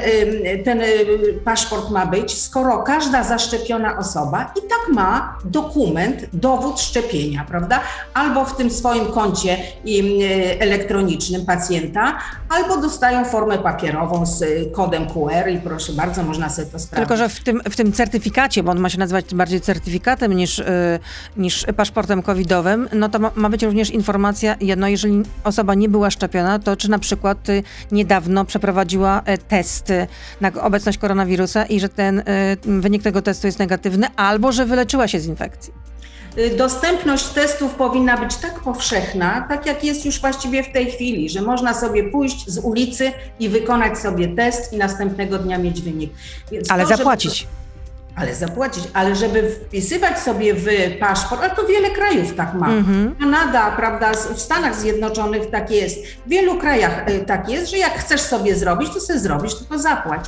ten 0.65 0.81
paszport 1.45 1.89
ma 1.89 2.05
być, 2.05 2.41
skoro 2.41 2.83
każda 2.83 3.23
zaszczepiona 3.23 3.97
osoba 3.97 4.53
i 4.57 4.61
tak 4.69 4.95
ma 4.95 5.37
dokument, 5.45 6.25
dowód 6.33 6.79
szczepienia, 6.79 7.45
prawda? 7.47 7.79
Albo 8.13 8.45
w 8.45 8.55
tym 8.55 8.71
swoim 8.71 9.05
koncie 9.05 9.57
elektronicznym 10.59 11.45
pacjenta, 11.45 12.17
albo 12.49 12.77
dostają 12.77 13.25
formę 13.25 13.57
papierową 13.57 14.25
z 14.25 14.43
kodem 14.71 15.07
QR 15.07 15.49
i 15.49 15.59
proszę 15.59 15.93
bardzo, 15.93 16.23
można 16.23 16.49
sobie 16.49 16.67
to 16.67 16.79
sprawdzić. 16.79 17.07
Tylko, 17.07 17.17
że 17.17 17.29
w 17.29 17.43
tym, 17.43 17.61
w 17.69 17.75
tym 17.75 17.91
certyfikacie, 17.91 18.63
bo 18.63 18.71
on 18.71 18.79
ma 18.79 18.89
się 18.89 18.99
nazywać 18.99 19.35
bardziej 19.35 19.61
certyfikatem 19.61 20.33
niż, 20.33 20.59
y, 20.59 20.65
niż 21.37 21.65
paszportem 21.77 22.21
covidowym, 22.21 22.89
no 22.93 23.09
to 23.09 23.19
ma, 23.19 23.31
ma, 23.35 23.49
być 23.49 23.63
również 23.63 23.89
informacja, 23.89 24.55
jedno, 24.61 24.87
jeżeli 24.87 25.23
osoba 25.43 25.73
nie 25.73 25.89
była 25.89 26.11
szczepiona, 26.11 26.59
to 26.59 26.75
czy 26.75 26.89
na 26.89 26.99
przykład 26.99 27.49
y, 27.49 27.63
niedawno 27.91 28.45
przeprowadziła 28.45 29.21
y, 29.21 29.37
test 29.37 29.93
na 30.41 30.51
obecność 30.61 30.97
koronawirusa 30.97 31.65
i 31.65 31.79
że 31.79 31.89
ten 31.89 32.23
wynik 32.65 33.03
tego 33.03 33.21
testu 33.21 33.47
jest 33.47 33.59
negatywny, 33.59 34.07
albo 34.15 34.51
że 34.51 34.65
wyleczyła 34.65 35.07
się 35.07 35.19
z 35.19 35.25
infekcji. 35.25 35.90
Y, 36.37 36.55
dostępność 36.57 37.25
testów 37.25 37.75
powinna 37.75 38.17
być 38.17 38.35
tak 38.35 38.59
powszechna, 38.59 39.45
tak 39.49 39.65
jak 39.65 39.83
jest 39.83 40.05
już 40.05 40.21
właściwie 40.21 40.63
w 40.63 40.73
tej 40.73 40.91
chwili, 40.91 41.29
że 41.29 41.41
można 41.41 41.73
sobie 41.73 42.03
pójść 42.03 42.49
z 42.49 42.57
ulicy 42.57 43.11
i 43.39 43.49
wykonać 43.49 43.99
sobie 43.99 44.27
test 44.27 44.73
i 44.73 44.77
następnego 44.77 45.37
dnia 45.37 45.57
mieć 45.57 45.81
wynik. 45.81 46.11
Więc 46.51 46.71
ale 46.71 46.83
to, 46.83 46.89
zapłacić. 46.89 47.39
Żeby, 47.39 47.51
ale 48.15 48.35
zapłacić, 48.35 48.83
ale 48.93 49.15
żeby 49.15 49.49
wpisywać 49.49 50.19
sobie 50.19 50.53
w 50.53 50.65
paszport, 50.99 51.43
a 51.43 51.49
to 51.49 51.67
wiele 51.67 51.89
krajów 51.89 52.35
tak 52.35 52.53
ma. 52.53 52.67
Mm-hmm. 52.67 53.19
Kanada, 53.19 53.71
prawda, 53.71 54.11
w 54.13 54.41
Stanach 54.41 54.75
Zjednoczonych 54.75 55.49
tak 55.49 55.71
jest. 55.71 56.07
W 56.25 56.29
wielu 56.29 56.57
krajach 56.57 57.09
y, 57.09 57.25
tak 57.25 57.49
jest, 57.49 57.71
że 57.71 57.77
jak 57.77 57.93
chcesz 57.93 58.21
sobie 58.21 58.55
zrobić, 58.55 58.89
to 58.93 58.99
sobie 58.99 59.19
zrobisz, 59.19 59.55
tylko 59.55 59.79
zapłać. 59.79 60.25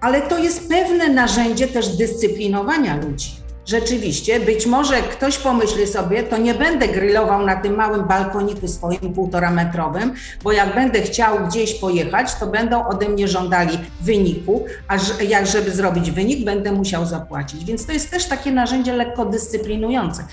Ale 0.00 0.22
to 0.22 0.38
jest 0.38 0.68
pewne 0.68 1.08
narzędzie 1.08 1.68
też 1.68 1.88
dyscyplinowania 1.96 2.96
ludzi 2.96 3.41
Rzeczywiście, 3.66 4.40
być 4.40 4.66
może 4.66 5.02
ktoś 5.02 5.38
pomyśli 5.38 5.86
sobie, 5.86 6.22
to 6.22 6.36
nie 6.36 6.54
będę 6.54 6.88
grillował 6.88 7.46
na 7.46 7.56
tym 7.56 7.76
małym 7.76 8.04
balkoniku 8.04 8.68
swoim 8.68 9.14
półtora 9.14 9.50
metrowym, 9.50 10.14
bo 10.42 10.52
jak 10.52 10.74
będę 10.74 11.02
chciał 11.02 11.46
gdzieś 11.46 11.74
pojechać, 11.74 12.34
to 12.34 12.46
będą 12.46 12.86
ode 12.86 13.08
mnie 13.08 13.28
żądali 13.28 13.78
wyniku, 14.00 14.64
a 14.88 14.96
jak 15.24 15.46
żeby 15.46 15.70
zrobić 15.70 16.10
wynik, 16.10 16.44
będę 16.44 16.72
musiał 16.72 17.06
zapłacić. 17.06 17.64
Więc 17.64 17.86
to 17.86 17.92
jest 17.92 18.10
też 18.10 18.24
takie 18.24 18.52
narzędzie 18.52 18.92
lekko 18.92 19.24
dyscyplinujące. 19.24 20.24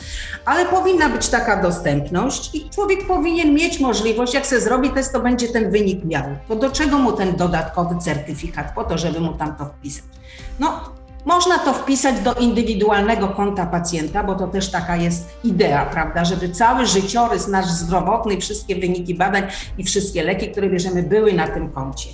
Ale 0.45 0.65
powinna 0.65 1.09
być 1.09 1.27
taka 1.27 1.61
dostępność 1.61 2.55
i 2.55 2.69
człowiek 2.69 3.07
powinien 3.07 3.53
mieć 3.53 3.79
możliwość, 3.79 4.33
jak 4.33 4.47
sobie 4.47 4.61
zrobi 4.61 4.89
test, 4.89 5.13
to 5.13 5.19
będzie 5.19 5.47
ten 5.47 5.71
wynik 5.71 6.05
miał. 6.05 6.23
To 6.47 6.55
do 6.55 6.69
czego 6.69 6.97
mu 6.97 7.11
ten 7.11 7.35
dodatkowy 7.35 7.95
certyfikat? 7.97 8.73
Po 8.75 8.83
to, 8.83 8.97
żeby 8.97 9.19
mu 9.19 9.33
tam 9.33 9.55
to 9.55 9.65
wpisać. 9.65 10.03
No, 10.59 10.98
można 11.25 11.59
to 11.59 11.73
wpisać 11.73 12.19
do 12.19 12.33
indywidualnego 12.33 13.27
konta 13.27 13.65
pacjenta, 13.65 14.23
bo 14.23 14.35
to 14.35 14.47
też 14.47 14.71
taka 14.71 14.95
jest 14.95 15.29
idea, 15.43 15.85
prawda, 15.85 16.25
żeby 16.25 16.49
cały 16.49 16.85
życiorys 16.85 17.47
nasz 17.47 17.65
zdrowotny, 17.65 18.37
wszystkie 18.37 18.75
wyniki 18.75 19.15
badań 19.15 19.43
i 19.77 19.83
wszystkie 19.83 20.23
leki, 20.23 20.51
które 20.51 20.69
bierzemy, 20.69 21.03
były 21.03 21.33
na 21.33 21.47
tym 21.47 21.69
koncie. 21.69 22.09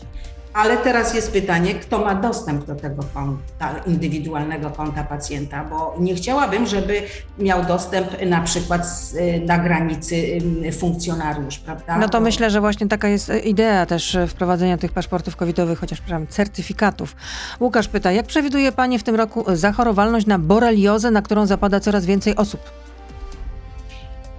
Ale 0.56 0.78
teraz 0.78 1.14
jest 1.14 1.32
pytanie, 1.32 1.76
kto 1.76 2.00
ma 2.00 2.16
dostęp 2.16 2.66
do 2.66 2.76
tego 2.76 3.04
konta, 3.14 3.76
indywidualnego 3.88 4.70
konta 4.70 5.04
pacjenta, 5.04 5.64
bo 5.64 5.96
nie 6.00 6.16
chciałabym, 6.16 6.68
żeby 6.68 7.02
miał 7.40 7.66
dostęp 7.66 8.08
na 8.26 8.42
przykład 8.42 8.88
z, 8.88 9.16
na 9.48 9.58
granicy 9.58 10.38
funkcjonariusz, 10.80 11.60
prawda? 11.60 11.98
No 11.98 12.10
to 12.10 12.22
myślę, 12.22 12.50
że 12.50 12.62
właśnie 12.62 12.88
taka 12.88 13.08
jest 13.08 13.32
idea 13.44 13.86
też 13.86 14.18
wprowadzenia 14.28 14.78
tych 14.78 14.92
paszportów 14.92 15.36
covidowych, 15.36 15.80
chociaż 15.80 16.02
przepraszam, 16.02 16.28
certyfikatów. 16.28 17.16
Łukasz 17.60 17.88
pyta, 17.88 18.12
jak 18.12 18.26
przewiduje 18.26 18.72
Pani 18.72 19.00
w 19.00 19.04
tym 19.04 19.16
roku 19.16 19.46
zachorowalność 19.48 20.26
na 20.26 20.40
boreliozę, 20.40 21.12
na 21.12 21.22
którą 21.22 21.46
zapada 21.46 21.80
coraz 21.80 22.06
więcej 22.06 22.36
osób? 22.36 22.62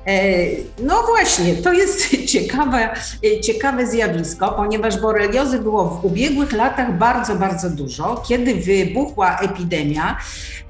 E, 0.07 0.47
no 0.83 1.03
właśnie, 1.03 1.55
to 1.55 1.73
jest 1.73 2.16
ciekawe, 2.33 2.90
e, 3.25 3.40
ciekawe 3.40 3.87
zjawisko, 3.87 4.53
ponieważ 4.53 5.01
boreliozy 5.01 5.59
było 5.59 5.85
w 5.85 6.05
ubiegłych 6.05 6.53
latach 6.53 6.99
bardzo, 6.99 7.37
bardzo 7.37 7.71
dużo. 7.71 8.23
Kiedy 8.29 8.55
wybuchła 8.55 9.38
epidemia, 9.38 10.16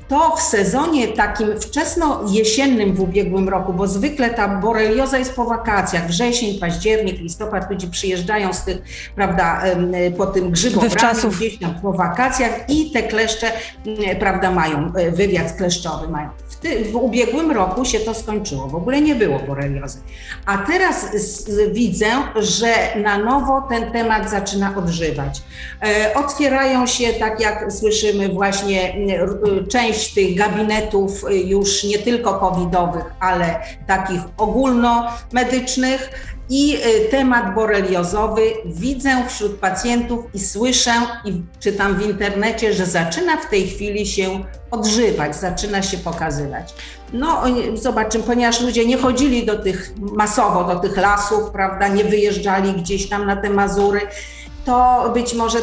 to 0.09 0.37
w 0.37 0.43
sezonie 0.43 1.09
takim 1.09 1.49
wczesno-jesiennym 1.61 2.95
w 2.95 3.01
ubiegłym 3.01 3.49
roku, 3.49 3.73
bo 3.73 3.87
zwykle 3.87 4.31
ta 4.31 4.49
borelioza 4.49 5.19
jest 5.19 5.35
po 5.35 5.45
wakacjach, 5.45 6.07
wrzesień, 6.07 6.59
październik, 6.59 7.21
listopad, 7.21 7.71
ludzie 7.71 7.87
przyjeżdżają 7.87 8.53
z 8.53 8.65
tych, 8.65 8.79
prawda, 9.15 9.63
po 10.17 10.27
tym 10.27 10.51
grzybobraniu 10.51 11.31
gdzieś 11.37 11.59
tam 11.59 11.75
po 11.83 11.93
wakacjach 11.93 12.51
i 12.69 12.91
te 12.91 13.03
kleszcze, 13.03 13.51
prawda, 14.21 14.51
mają, 14.51 14.93
e, 14.95 15.11
wywiad 15.11 15.53
kleszczowy 15.53 16.09
mają. 16.09 16.29
W, 16.49 16.57
ty, 16.57 16.85
w 16.85 16.97
ubiegłym 16.97 17.51
roku 17.51 17.85
się 17.85 18.01
to 18.01 18.15
skończyło, 18.15 18.67
w 18.67 18.75
ogóle 18.75 19.01
nie 19.01 19.15
było 19.15 19.39
boreliozy. 19.39 19.99
A 20.47 20.59
teraz 20.59 21.07
widzę, 21.73 22.07
że 22.37 22.75
na 23.03 23.19
nowo 23.19 23.63
ten 23.69 23.93
temat 23.93 24.31
zaczyna 24.31 24.75
odżywać. 24.77 25.43
E, 25.83 26.15
otwierają 26.15 26.87
się, 26.87 27.13
tak 27.13 27.41
jak 27.41 27.73
słyszymy, 27.73 28.29
właśnie 28.29 28.97
część 29.69 29.96
część 29.97 30.15
tych 30.15 30.37
gabinetów 30.37 31.25
y, 31.31 31.37
już 31.37 31.85
nie 31.85 31.99
tylko 31.99 32.35
covidowych, 32.35 33.05
ale 33.21 33.61
takich 33.87 34.21
ogólnomedycznych. 34.37 36.11
I 36.51 36.77
y, 36.77 37.11
temat 37.11 37.55
boreliozowy. 37.55 38.43
Widzę 38.65 39.11
wśród 39.29 39.59
pacjentów 39.59 40.25
i 40.35 40.41
słyszę 40.41 40.93
i 41.25 41.43
czytam 41.61 41.97
w 41.97 42.07
internecie, 42.07 42.73
że 42.73 42.87
zaczyna 42.87 43.37
w 43.37 43.51
tej 43.51 43.69
chwili 43.69 44.07
się 44.07 44.45
odżywać, 44.71 45.37
zaczyna 45.37 45.83
się 45.83 45.99
pokazywać. 45.99 46.75
No 47.13 47.43
zobaczymy, 47.75 48.25
ponieważ 48.25 48.61
ludzie 48.61 48.87
nie 48.87 48.99
chodzili 48.99 49.47
do 49.47 49.59
tych 49.59 49.93
masowo, 49.99 50.75
do 50.75 50.81
tych 50.81 50.97
lasów, 50.97 51.51
prawda, 51.51 51.89
nie 51.89 52.05
wyjeżdżali 52.05 52.73
gdzieś 52.73 53.09
tam 53.09 53.27
na 53.27 53.37
te 53.37 53.51
Mazury, 53.51 54.01
to 54.67 55.11
być 55.15 55.35
może 55.35 55.59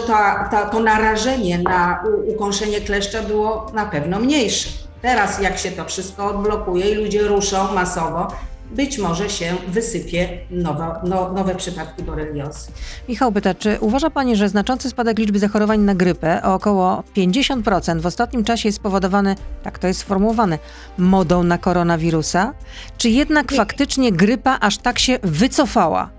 to, 0.72 0.80
narażenie 0.80 1.60
na 1.60 2.04
ukąszenie 2.28 2.82
kleszcza 2.82 3.22
było 3.22 3.72
na 3.74 3.86
pewno 3.86 4.20
mniejsze. 4.20 4.70
Teraz, 5.02 5.42
jak 5.42 5.58
się 5.58 5.72
to 5.72 5.86
wszystko 5.86 6.26
odblokuje 6.26 6.92
i 6.92 6.96
ludzie 6.96 7.22
ruszą 7.28 7.74
masowo, 7.74 8.28
być 8.72 8.98
może 8.98 9.30
się 9.30 9.56
wysypie 9.68 10.30
nowe, 10.52 10.96
no, 11.04 11.34
nowe 11.34 11.56
przypadki 11.56 12.04
boreliozy. 12.04 12.72
Michał 13.10 13.32
pyta, 13.32 13.54
czy 13.54 13.78
uważa 13.80 14.10
Pani, 14.10 14.36
że 14.36 14.50
znaczący 14.50 14.90
spadek 14.90 15.20
liczby 15.20 15.40
zachorowań 15.40 15.80
na 15.80 15.96
grypę 15.96 16.42
o 16.44 16.54
około 16.54 17.04
50% 17.18 18.00
w 18.02 18.06
ostatnim 18.06 18.44
czasie 18.44 18.70
jest 18.70 18.78
spowodowany, 18.78 19.36
tak 19.64 19.80
to 19.80 19.88
jest 19.88 20.00
sformułowane, 20.00 20.60
modą 20.98 21.44
na 21.44 21.58
koronawirusa? 21.58 22.54
Czy 22.98 23.10
jednak 23.10 23.52
Nie. 23.52 23.58
faktycznie 23.58 24.12
grypa 24.12 24.58
aż 24.62 24.78
tak 24.78 25.00
się 25.00 25.20
wycofała? 25.24 26.10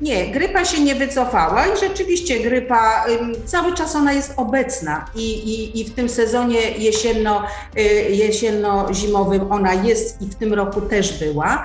Nie, 0.00 0.26
grypa 0.26 0.64
się 0.64 0.80
nie 0.80 0.94
wycofała 0.94 1.66
i 1.66 1.80
rzeczywiście 1.80 2.40
grypa 2.40 3.04
cały 3.44 3.74
czas 3.74 3.96
ona 3.96 4.12
jest 4.12 4.32
obecna 4.36 5.04
i, 5.14 5.28
i, 5.30 5.80
i 5.80 5.84
w 5.84 5.94
tym 5.94 6.08
sezonie 6.08 6.60
jesienno, 6.70 7.42
y, 7.78 7.82
jesienno-zimowym 8.10 9.52
ona 9.52 9.74
jest 9.74 10.22
i 10.22 10.26
w 10.26 10.34
tym 10.34 10.54
roku 10.54 10.80
też 10.80 11.18
była. 11.18 11.62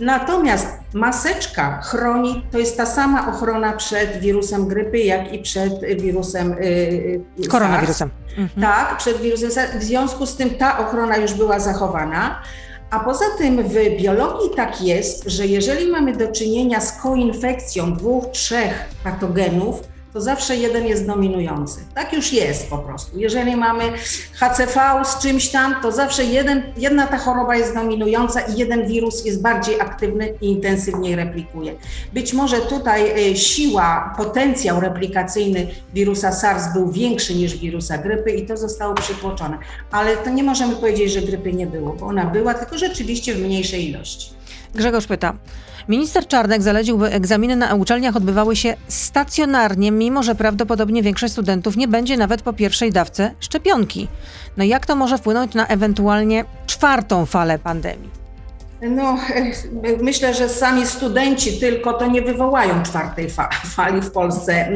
Natomiast 0.00 0.66
maseczka 0.94 1.80
chroni, 1.82 2.46
to 2.52 2.58
jest 2.58 2.76
ta 2.76 2.86
sama 2.86 3.28
ochrona 3.28 3.72
przed 3.72 4.20
wirusem 4.20 4.68
grypy, 4.68 4.98
jak 4.98 5.32
i 5.32 5.38
przed 5.38 6.00
wirusem 6.00 6.56
yy, 7.38 7.48
koronawirusem. 7.48 8.10
Mhm. 8.38 8.62
Tak, 8.62 8.96
przed 8.96 9.20
wirusem. 9.20 9.50
W 9.78 9.82
związku 9.82 10.26
z 10.26 10.36
tym 10.36 10.50
ta 10.50 10.78
ochrona 10.78 11.16
już 11.16 11.34
była 11.34 11.60
zachowana. 11.60 12.42
A 12.90 13.00
poza 13.00 13.24
tym 13.38 13.62
w 13.62 13.74
biologii 14.00 14.50
tak 14.56 14.82
jest, 14.82 15.24
że 15.26 15.46
jeżeli 15.46 15.86
mamy 15.86 16.16
do 16.16 16.32
czynienia 16.32 16.80
z 16.80 17.02
koinfekcją 17.02 17.94
dwóch, 17.94 18.26
trzech 18.26 18.88
patogenów, 19.04 19.82
to 20.12 20.20
zawsze 20.20 20.56
jeden 20.56 20.86
jest 20.86 21.06
dominujący. 21.06 21.80
Tak 21.94 22.12
już 22.12 22.32
jest 22.32 22.70
po 22.70 22.78
prostu. 22.78 23.18
Jeżeli 23.18 23.56
mamy 23.56 23.92
HCV 24.32 25.04
z 25.04 25.18
czymś 25.22 25.48
tam, 25.48 25.76
to 25.82 25.92
zawsze 25.92 26.24
jeden, 26.24 26.62
jedna 26.76 27.06
ta 27.06 27.18
choroba 27.18 27.56
jest 27.56 27.74
dominująca 27.74 28.40
i 28.40 28.56
jeden 28.56 28.86
wirus 28.86 29.24
jest 29.24 29.42
bardziej 29.42 29.80
aktywny 29.80 30.34
i 30.40 30.46
intensywniej 30.46 31.16
replikuje. 31.16 31.74
Być 32.12 32.32
może 32.32 32.60
tutaj 32.60 33.30
e, 33.30 33.36
siła, 33.36 34.14
potencjał 34.16 34.80
replikacyjny 34.80 35.66
wirusa 35.94 36.32
SARS 36.32 36.72
był 36.72 36.92
większy 36.92 37.34
niż 37.34 37.56
wirusa 37.56 37.98
grypy 37.98 38.30
i 38.30 38.46
to 38.46 38.56
zostało 38.56 38.94
przytłoczone. 38.94 39.58
Ale 39.90 40.16
to 40.16 40.30
nie 40.30 40.42
możemy 40.42 40.76
powiedzieć, 40.76 41.12
że 41.12 41.22
grypy 41.22 41.52
nie 41.52 41.66
było, 41.66 41.92
bo 41.92 42.06
ona 42.06 42.24
była, 42.24 42.54
tylko 42.54 42.78
rzeczywiście 42.78 43.34
w 43.34 43.40
mniejszej 43.40 43.88
ilości. 43.88 44.30
Grzegorz 44.74 45.06
pyta. 45.06 45.34
Minister 45.88 46.26
Czarnek 46.26 46.62
zalecił, 46.62 46.98
by 46.98 47.12
egzaminy 47.12 47.56
na 47.56 47.74
uczelniach 47.74 48.16
odbywały 48.16 48.56
się 48.56 48.76
stacjonarnie, 48.88 49.90
mimo 49.90 50.22
że 50.22 50.34
prawdopodobnie 50.34 51.02
większość 51.02 51.32
studentów 51.32 51.76
nie 51.76 51.88
będzie 51.88 52.16
nawet 52.16 52.42
po 52.42 52.52
pierwszej 52.52 52.92
dawce 52.92 53.34
szczepionki. 53.40 54.08
No 54.56 54.64
jak 54.64 54.86
to 54.86 54.96
może 54.96 55.18
wpłynąć 55.18 55.54
na 55.54 55.66
ewentualnie 55.66 56.44
czwartą 56.66 57.26
falę 57.26 57.58
pandemii? 57.58 58.19
No, 58.82 59.18
myślę, 60.00 60.34
że 60.34 60.48
sami 60.48 60.86
studenci 60.86 61.60
tylko 61.60 61.92
to 61.92 62.06
nie 62.06 62.22
wywołają 62.22 62.82
czwartej 62.82 63.28
fali 63.64 64.00
w 64.02 64.10
Polsce. 64.10 64.68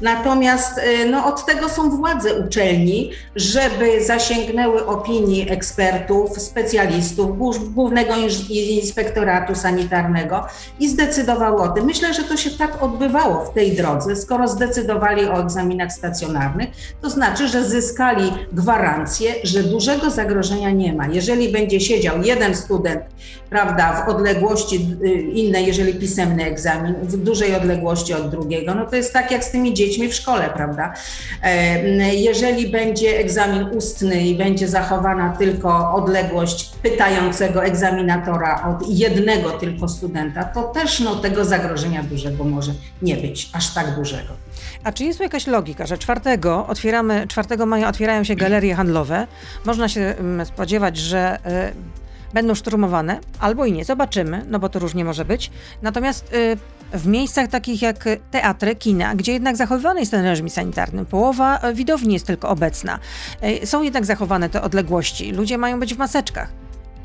Natomiast 0.00 0.80
no, 1.10 1.26
od 1.26 1.46
tego 1.46 1.68
są 1.68 1.90
władze 1.90 2.34
uczelni, 2.34 3.10
żeby 3.36 4.04
zasięgnęły 4.04 4.86
opinii 4.86 5.50
ekspertów, 5.50 6.40
specjalistów, 6.42 7.38
Głównego 7.74 8.14
Inspektoratu 8.50 9.54
Sanitarnego 9.54 10.46
i 10.80 10.88
zdecydowały 10.88 11.62
o 11.62 11.68
tym. 11.68 11.84
Myślę, 11.84 12.14
że 12.14 12.22
to 12.22 12.36
się 12.36 12.50
tak 12.50 12.82
odbywało 12.82 13.44
w 13.44 13.54
tej 13.54 13.72
drodze. 13.76 14.16
Skoro 14.16 14.48
zdecydowali 14.48 15.26
o 15.26 15.42
egzaminach 15.42 15.92
stacjonarnych, 15.92 16.68
to 17.02 17.10
znaczy, 17.10 17.48
że 17.48 17.64
zyskali 17.64 18.32
gwarancję, 18.52 19.34
że 19.42 19.62
dużego 19.62 20.10
zagrożenia 20.10 20.70
nie 20.70 20.92
ma. 20.92 21.06
Jeżeli 21.06 21.52
będzie 21.52 21.80
siedział 21.80 22.22
jeden 22.22 22.54
student, 22.54 23.00
prawda, 23.50 24.04
w 24.06 24.08
odległości 24.08 24.96
y, 25.04 25.08
innej, 25.12 25.66
jeżeli 25.66 25.94
pisemny 25.94 26.44
egzamin, 26.44 26.94
w 27.02 27.16
dużej 27.16 27.54
odległości 27.54 28.14
od 28.14 28.30
drugiego, 28.30 28.74
no 28.74 28.86
to 28.86 28.96
jest 28.96 29.12
tak 29.12 29.30
jak 29.30 29.44
z 29.44 29.50
tymi 29.50 29.74
dziećmi 29.74 30.08
w 30.08 30.14
szkole, 30.14 30.50
prawda. 30.54 30.94
E, 31.42 32.14
jeżeli 32.14 32.68
będzie 32.68 33.18
egzamin 33.18 33.62
ustny 33.76 34.26
i 34.26 34.38
będzie 34.38 34.68
zachowana 34.68 35.36
tylko 35.38 35.94
odległość 35.94 36.70
pytającego 36.82 37.64
egzaminatora 37.64 38.68
od 38.68 38.88
jednego 38.88 39.50
tylko 39.50 39.88
studenta, 39.88 40.44
to 40.44 40.62
też 40.62 41.00
no, 41.00 41.16
tego 41.16 41.44
zagrożenia 41.44 42.02
dużego 42.02 42.44
może 42.44 42.72
nie 43.02 43.16
być, 43.16 43.50
aż 43.52 43.74
tak 43.74 43.94
dużego. 43.96 44.28
A 44.84 44.92
czy 44.92 45.04
jest 45.04 45.18
tu 45.18 45.22
jakaś 45.22 45.46
logika, 45.46 45.86
że 45.86 45.98
4, 45.98 46.20
otwieramy, 46.68 47.26
4 47.28 47.66
maja 47.66 47.88
otwierają 47.88 48.24
się 48.24 48.34
galerie 48.34 48.74
handlowe? 48.74 49.26
Można 49.64 49.88
się 49.88 50.00
mm, 50.00 50.46
spodziewać, 50.46 50.96
że 50.96 51.38
y, 51.70 52.03
będą 52.34 52.54
szturmowane, 52.54 53.20
albo 53.40 53.66
i 53.66 53.72
nie, 53.72 53.84
zobaczymy, 53.84 54.44
no 54.48 54.58
bo 54.58 54.68
to 54.68 54.78
różnie 54.78 55.04
może 55.04 55.24
być. 55.24 55.50
Natomiast 55.82 56.32
y, 56.32 56.56
w 56.92 57.06
miejscach 57.06 57.48
takich 57.48 57.82
jak 57.82 58.04
teatry, 58.30 58.76
kina, 58.76 59.14
gdzie 59.14 59.32
jednak 59.32 59.56
zachowywany 59.56 60.00
jest 60.00 60.12
ten 60.12 60.24
reżim 60.24 60.50
sanitarny, 60.50 61.04
połowa 61.04 61.68
y, 61.68 61.74
widowni 61.74 62.14
jest 62.14 62.26
tylko 62.26 62.48
obecna, 62.48 62.98
y, 63.62 63.66
są 63.66 63.82
jednak 63.82 64.04
zachowane 64.04 64.48
te 64.48 64.62
odległości, 64.62 65.32
ludzie 65.32 65.58
mają 65.58 65.80
być 65.80 65.94
w 65.94 65.98
maseczkach. 65.98 66.48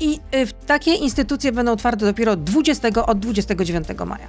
I 0.00 0.14
y, 0.14 0.46
takie 0.66 0.94
instytucje 0.94 1.52
będą 1.52 1.72
otwarte 1.72 2.06
dopiero 2.06 2.32
od 2.32 2.44
20, 2.44 3.06
od 3.06 3.18
29 3.18 3.88
maja. 4.06 4.26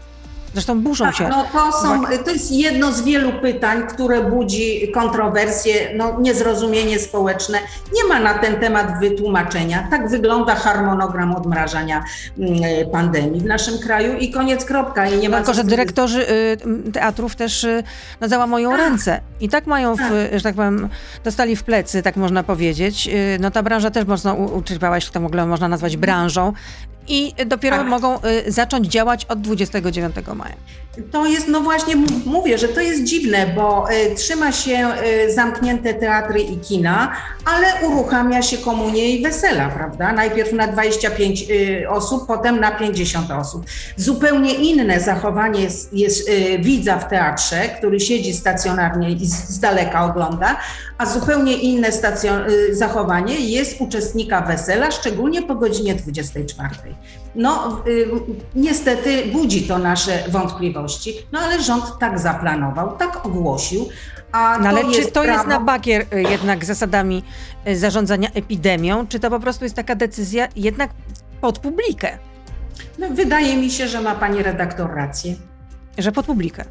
Zresztą 0.54 0.82
burzą 0.82 1.06
tak, 1.06 1.16
się. 1.16 1.28
No 1.28 1.46
to, 1.54 1.72
są, 1.72 2.04
to 2.26 2.32
jest 2.32 2.52
jedno 2.52 2.92
z 2.92 3.02
wielu 3.02 3.34
pytań, 3.34 3.84
które 3.88 4.24
budzi 4.24 4.92
kontrowersje, 4.92 5.74
no, 5.96 6.20
niezrozumienie 6.20 7.00
społeczne. 7.00 7.58
Nie 7.94 8.04
ma 8.04 8.20
na 8.20 8.34
ten 8.34 8.56
temat 8.56 9.00
wytłumaczenia. 9.00 9.88
Tak 9.92 10.10
wygląda 10.10 10.56
harmonogram 10.56 11.36
odmrażania 11.36 12.04
mm, 12.40 12.90
pandemii 12.92 13.42
w 13.42 13.46
naszym 13.46 13.80
kraju 13.80 14.18
i 14.18 14.32
koniec 14.32 14.66
kropka. 14.66 15.08
I 15.08 15.18
nie 15.20 15.30
ma 15.30 15.38
Tylko, 15.38 15.54
że 15.54 15.64
dyrektorzy 15.64 16.30
y, 16.88 16.92
teatrów 16.92 17.36
też 17.36 17.64
y, 17.64 17.84
no, 18.22 18.28
załamują 18.28 18.70
tak. 18.70 18.80
ręce 18.80 19.22
i 19.42 19.50
tak 19.50 19.68
mają, 19.68 19.96
w, 19.96 20.00
tak. 20.00 20.10
że 20.34 20.42
tak 20.42 20.56
powiem, 20.56 20.90
dostali 21.24 21.56
w 21.56 21.64
plecy, 21.64 22.04
tak 22.04 22.16
można 22.16 22.44
powiedzieć. 22.44 23.08
Y, 23.08 23.38
no 23.40 23.52
ta 23.52 23.64
branża 23.64 23.92
też 23.92 24.08
mocno 24.08 24.34
uczerpała, 24.34 24.96
jeśli 24.96 25.12
to 25.14 25.20
w 25.20 25.26
ogóle 25.26 25.46
można 25.46 25.68
nazwać 25.68 25.98
branżą 25.98 26.54
i 27.08 27.34
dopiero 27.46 27.78
tak. 27.78 27.88
mogą 27.88 28.18
y, 28.48 28.52
zacząć 28.52 28.88
działać 28.88 29.26
od 29.26 29.42
29 29.42 30.16
maja. 30.36 30.56
To 31.12 31.26
jest, 31.26 31.48
no 31.48 31.62
właśnie 31.62 31.96
mówię, 32.26 32.58
że 32.58 32.68
to 32.68 32.82
jest 32.82 33.04
dziwne, 33.04 33.48
bo 33.56 33.92
y, 33.92 34.16
trzyma 34.16 34.52
się 34.52 34.88
y, 35.28 35.34
zamknięte 35.34 35.94
teatry 35.94 36.40
i 36.42 36.58
kina, 36.60 37.16
ale 37.46 37.88
uruchamia 37.88 38.42
się 38.42 38.58
komunie 38.58 39.10
i 39.10 39.24
wesela, 39.24 39.70
prawda? 39.70 40.14
Najpierw 40.14 40.54
na 40.54 40.68
25 40.68 41.46
y, 41.52 41.90
osób, 41.90 42.28
potem 42.28 42.60
na 42.60 42.72
50 42.72 43.32
osób. 43.32 43.66
Zupełnie 43.96 44.54
inne 44.54 45.00
zachowanie 45.00 45.62
jest, 45.62 45.94
jest 45.94 46.30
y, 46.30 46.60
widza 46.60 47.00
w 47.00 47.10
teatrze, 47.10 47.70
który 47.78 48.00
siedzi 48.00 48.34
stacjonarnie 48.34 49.10
i 49.12 49.26
z, 49.28 49.50
z 49.50 49.60
daleka 49.60 50.06
ogląda, 50.06 50.60
a 50.98 51.06
zupełnie 51.06 51.54
inne 51.54 51.90
stacjon- 51.90 52.50
y, 52.50 52.76
zachowanie 52.76 53.40
jest 53.40 53.82
uczestnika 53.82 54.42
wesela, 54.42 54.92
szczególnie 54.92 55.42
po 55.42 55.56
godzinie 55.56 55.96
24. 55.96 56.76
No, 57.36 57.82
y, 57.88 58.10
niestety 58.56 59.26
budzi 59.26 59.68
to 59.68 59.78
nasze 59.78 60.24
wątpliwości, 60.30 61.14
no 61.32 61.40
ale 61.40 61.62
rząd 61.62 61.84
tak 62.00 62.20
zaplanował, 62.20 62.98
tak 62.98 63.26
ogłosił. 63.26 63.90
A 64.32 64.60
no, 64.62 64.70
ale 64.70 64.82
to 64.82 64.92
czy 64.92 65.06
to 65.06 65.22
prawo... 65.22 65.28
jest 65.28 65.48
na 65.48 65.60
bakier 65.60 66.06
y, 66.14 66.22
jednak 66.22 66.66
zasadami 66.66 67.24
y, 67.68 67.78
zarządzania 67.78 68.30
epidemią, 68.34 69.08
czy 69.08 69.20
to 69.20 69.30
po 69.30 69.40
prostu 69.40 69.66
jest 69.66 69.76
taka 69.76 69.96
decyzja 69.96 70.48
jednak 70.56 70.90
pod 71.42 71.60
publikę? 71.60 72.18
No, 73.00 73.08
wydaje 73.10 73.58
mi 73.58 73.72
się, 73.72 73.88
że 73.88 74.02
ma 74.02 74.16
pani 74.16 74.44
redaktor 74.44 74.96
rację. 74.96 75.36
Że 75.98 76.12
pod 76.12 76.26
publikę. 76.26 76.66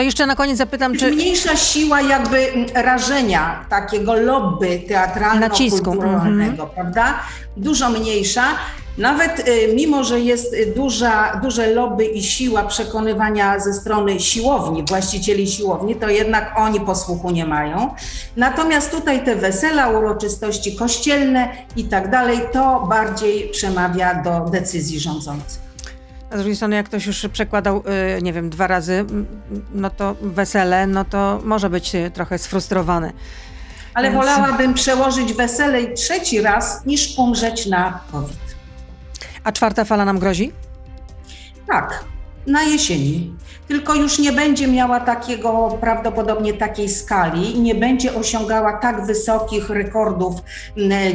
To 0.00 0.04
jeszcze 0.04 0.26
na 0.26 0.36
koniec 0.36 0.58
zapytam, 0.58 0.96
czy... 0.96 1.10
Mniejsza 1.10 1.56
siła 1.56 2.00
jakby 2.00 2.52
rażenia 2.74 3.64
takiego 3.68 4.14
lobby 4.14 4.82
teatralno-kulturalnego, 4.88 6.64
mm-hmm. 6.64 6.74
prawda? 6.74 7.14
Dużo 7.56 7.90
mniejsza. 7.90 8.44
Nawet 8.98 9.48
y, 9.48 9.72
mimo, 9.74 10.04
że 10.04 10.20
jest 10.20 10.56
duża, 10.76 11.40
duże 11.42 11.66
lobby 11.66 12.04
i 12.04 12.22
siła 12.22 12.62
przekonywania 12.62 13.58
ze 13.58 13.74
strony 13.74 14.20
siłowni, 14.20 14.84
właścicieli 14.88 15.46
siłowni, 15.48 15.96
to 15.96 16.08
jednak 16.08 16.54
oni 16.56 16.80
posłuchu 16.80 17.30
nie 17.30 17.46
mają. 17.46 17.94
Natomiast 18.36 18.90
tutaj 18.90 19.24
te 19.24 19.36
wesela, 19.36 19.88
uroczystości 19.88 20.76
kościelne 20.76 21.48
i 21.76 21.84
tak 21.84 22.10
dalej, 22.10 22.40
to 22.52 22.86
bardziej 22.88 23.48
przemawia 23.48 24.22
do 24.22 24.50
decyzji 24.50 25.00
rządzących. 25.00 25.59
A 26.30 26.34
z 26.34 26.38
drugiej 26.38 26.56
strony, 26.56 26.76
jak 26.76 26.86
ktoś 26.86 27.06
już 27.06 27.26
przekładał, 27.32 27.82
y, 28.18 28.22
nie 28.22 28.32
wiem, 28.32 28.50
dwa 28.50 28.66
razy, 28.66 29.04
no 29.74 29.90
to 29.90 30.16
wesele, 30.22 30.86
no 30.86 31.04
to 31.04 31.40
może 31.44 31.70
być 31.70 31.94
y, 31.94 32.10
trochę 32.10 32.38
sfrustrowany. 32.38 33.12
Ale 33.94 34.10
Więc... 34.10 34.20
wolałabym 34.20 34.74
przełożyć 34.74 35.32
wesele 35.32 35.92
trzeci 35.92 36.40
raz, 36.40 36.86
niż 36.86 37.18
umrzeć 37.18 37.66
na 37.66 38.00
COVID. 38.12 38.38
A 39.44 39.52
czwarta 39.52 39.84
fala 39.84 40.04
nam 40.04 40.18
grozi? 40.18 40.52
Tak, 41.66 42.04
na 42.46 42.62
jesieni. 42.62 43.34
Tylko 43.70 43.94
już 43.94 44.18
nie 44.18 44.32
będzie 44.32 44.68
miała 44.68 45.00
takiego, 45.00 45.78
prawdopodobnie 45.80 46.52
takiej 46.54 46.88
skali 46.88 47.56
i 47.56 47.60
nie 47.60 47.74
będzie 47.74 48.14
osiągała 48.14 48.72
tak 48.72 49.06
wysokich 49.06 49.70
rekordów 49.70 50.34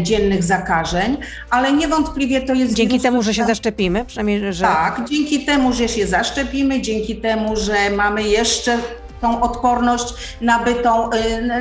dziennych 0.01 0.43
zakażeń, 0.43 1.17
ale 1.49 1.73
niewątpliwie 1.73 2.41
to 2.41 2.53
jest. 2.53 2.73
Dzięki 2.73 2.99
temu, 2.99 3.23
że 3.23 3.33
się 3.33 3.45
zaszczepimy, 3.45 4.05
przynajmniej, 4.05 4.53
że. 4.53 4.65
Tak, 4.65 5.01
dzięki 5.09 5.45
temu, 5.45 5.73
że 5.73 5.87
się 5.89 6.07
zaszczepimy, 6.07 6.81
dzięki 6.81 7.15
temu, 7.15 7.55
że 7.55 7.89
mamy 7.89 8.23
jeszcze 8.23 8.77
tą 9.25 9.41
odporność 9.41 10.13
nabytą, 10.41 11.09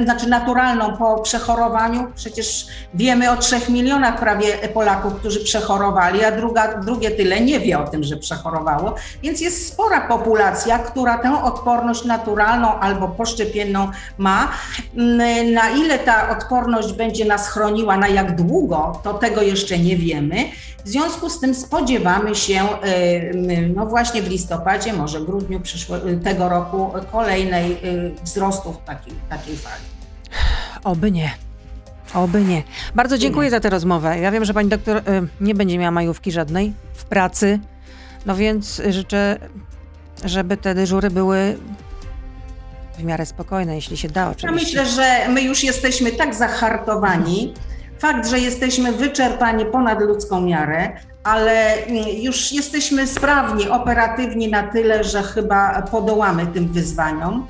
y, 0.00 0.04
znaczy 0.04 0.28
naturalną 0.28 0.96
po 0.96 1.18
przechorowaniu. 1.18 2.06
Przecież 2.16 2.66
wiemy 2.94 3.30
o 3.30 3.36
trzech 3.36 3.68
milionach 3.68 4.20
prawie 4.20 4.46
Polaków, 4.74 5.14
którzy 5.14 5.44
przechorowali, 5.44 6.24
a 6.24 6.30
druga, 6.30 6.78
drugie 6.80 7.10
tyle 7.10 7.40
nie 7.40 7.60
wie 7.60 7.78
o 7.78 7.86
tym, 7.86 8.04
że 8.04 8.16
przechorowało. 8.16 8.94
Więc 9.22 9.40
jest 9.40 9.68
spora 9.68 10.00
populacja, 10.00 10.78
która 10.78 11.18
tę 11.18 11.42
odporność 11.42 12.04
naturalną 12.04 12.78
albo 12.78 13.08
poszczepienną 13.08 13.88
ma. 14.18 14.48
Mm, 14.96 15.52
na 15.52 15.70
ile 15.70 15.98
ta 15.98 16.30
odporność 16.30 16.92
będzie 16.92 17.24
nas 17.24 17.48
chroniła, 17.48 17.96
na 17.96 18.08
jak 18.08 18.36
długo, 18.36 19.00
to 19.02 19.14
tego 19.14 19.42
jeszcze 19.42 19.78
nie 19.78 19.96
wiemy. 19.96 20.36
W 20.84 20.88
związku 20.88 21.30
z 21.30 21.40
tym 21.40 21.54
spodziewamy 21.54 22.34
się, 22.34 22.62
y, 22.86 23.72
no 23.76 23.86
właśnie 23.86 24.22
w 24.22 24.28
listopadzie, 24.28 24.92
może 24.92 25.20
grudniu 25.20 25.60
przyszło, 25.60 25.96
tego 26.24 26.48
roku 26.48 26.92
kolejnej 27.12 27.53
y, 27.62 28.14
wzrostu 28.22 28.76
takiej, 28.86 29.14
takiej 29.28 29.56
fali. 29.56 29.82
Oby 30.84 31.10
nie. 31.10 31.30
Oby 32.14 32.44
nie. 32.44 32.62
Bardzo 32.94 33.18
dziękuję 33.18 33.46
nie. 33.46 33.50
za 33.50 33.60
tę 33.60 33.70
rozmowę. 33.70 34.18
Ja 34.18 34.30
wiem, 34.30 34.44
że 34.44 34.54
pani 34.54 34.68
doktor 34.68 34.96
y, 34.96 35.02
nie 35.40 35.54
będzie 35.54 35.78
miała 35.78 35.90
majówki 35.90 36.32
żadnej 36.32 36.72
w 36.94 37.04
pracy, 37.04 37.58
no 38.26 38.36
więc 38.36 38.82
życzę, 38.88 39.38
żeby 40.24 40.56
te 40.56 40.74
dyżury 40.74 41.10
były 41.10 41.58
w 42.98 43.04
miarę 43.04 43.26
spokojne, 43.26 43.74
jeśli 43.74 43.96
się 43.96 44.08
da 44.08 44.30
oczywiście. 44.30 44.76
Ja 44.76 44.82
myślę, 44.82 44.94
że 44.96 45.28
my 45.28 45.42
już 45.42 45.64
jesteśmy 45.64 46.12
tak 46.12 46.34
zahartowani, 46.34 47.54
Fakt, 47.98 48.28
że 48.28 48.38
jesteśmy 48.38 48.92
wyczerpani 48.92 49.66
ponad 49.66 50.00
ludzką 50.00 50.40
miarę, 50.40 50.92
ale 51.24 51.74
mm, 51.86 52.04
już 52.08 52.52
jesteśmy 52.52 53.06
sprawni, 53.06 53.68
operatywni 53.68 54.48
na 54.48 54.62
tyle, 54.62 55.04
że 55.04 55.22
chyba 55.22 55.82
podołamy 55.82 56.46
tym 56.46 56.68
wyzwaniom. 56.68 57.46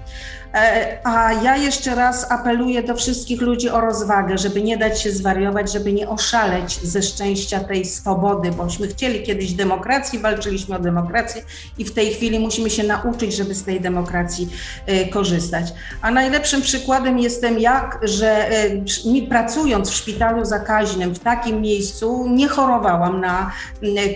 E, 0.55 0.99
a 1.05 1.33
ja 1.33 1.57
jeszcze 1.57 1.95
raz 1.95 2.31
apeluję 2.31 2.83
do 2.83 2.95
wszystkich 2.95 3.41
ludzi 3.41 3.71
o 3.71 3.81
rozwagę, 3.81 4.39
żeby 4.39 4.63
nie 4.63 4.77
dać 4.77 5.03
się 5.03 5.13
zwariować, 5.13 5.73
żeby 5.73 5.93
nie 5.93 6.09
oszaleć 6.09 6.81
ze 6.83 7.03
szczęścia 7.03 7.61
tej 7.61 7.85
swobody, 7.85 8.51
bośmy 8.51 8.89
chcieli 8.89 9.23
kiedyś 9.23 9.53
demokracji, 9.53 10.19
walczyliśmy 10.19 10.77
o 10.77 10.79
demokrację 10.79 11.43
i 11.79 11.85
w 11.85 11.93
tej 11.93 12.15
chwili 12.15 12.39
musimy 12.39 12.71
się 12.71 12.83
nauczyć, 12.83 13.35
żeby 13.35 13.55
z 13.55 13.65
tej 13.65 13.81
demokracji 13.81 14.49
e, 14.87 15.09
korzystać. 15.09 15.73
A 16.03 16.11
najlepszym 16.11 16.63
przykładem 16.63 17.19
jestem 17.19 17.59
jak, 17.59 17.99
że 18.03 18.49
e, 18.49 19.27
pracując 19.29 19.91
w 19.91 19.95
szpitalu 19.95 20.45
zakaźnym 20.45 21.15
w 21.15 21.19
takim 21.19 21.61
miejscu 21.61 22.27
nie 22.29 22.49
chorowałam 22.49 23.21
na 23.21 23.53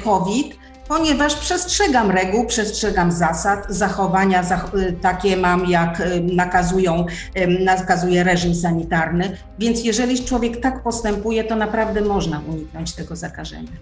COVID 0.05 0.68
ponieważ 0.89 1.35
przestrzegam 1.35 2.11
reguł, 2.11 2.47
przestrzegam 2.47 3.13
zasad, 3.13 3.67
zachowania 3.69 4.43
y, 4.43 4.93
takie 4.93 5.37
mam, 5.37 5.67
jak 5.67 6.01
y, 6.01 6.21
nakazują, 6.21 7.07
nakazuje 7.65 8.25
reżim 8.25 8.55
sanitarny. 8.55 9.37
Więc 9.59 9.85
jeżeli 9.85 10.25
człowiek 10.25 10.61
tak 10.61 10.83
postępuje, 10.83 11.45
to 11.45 11.57
naprawdę 11.57 12.01
można 12.01 12.41
uniknąć 12.49 12.95
tego 12.95 13.17
zakażenia. 13.17 13.73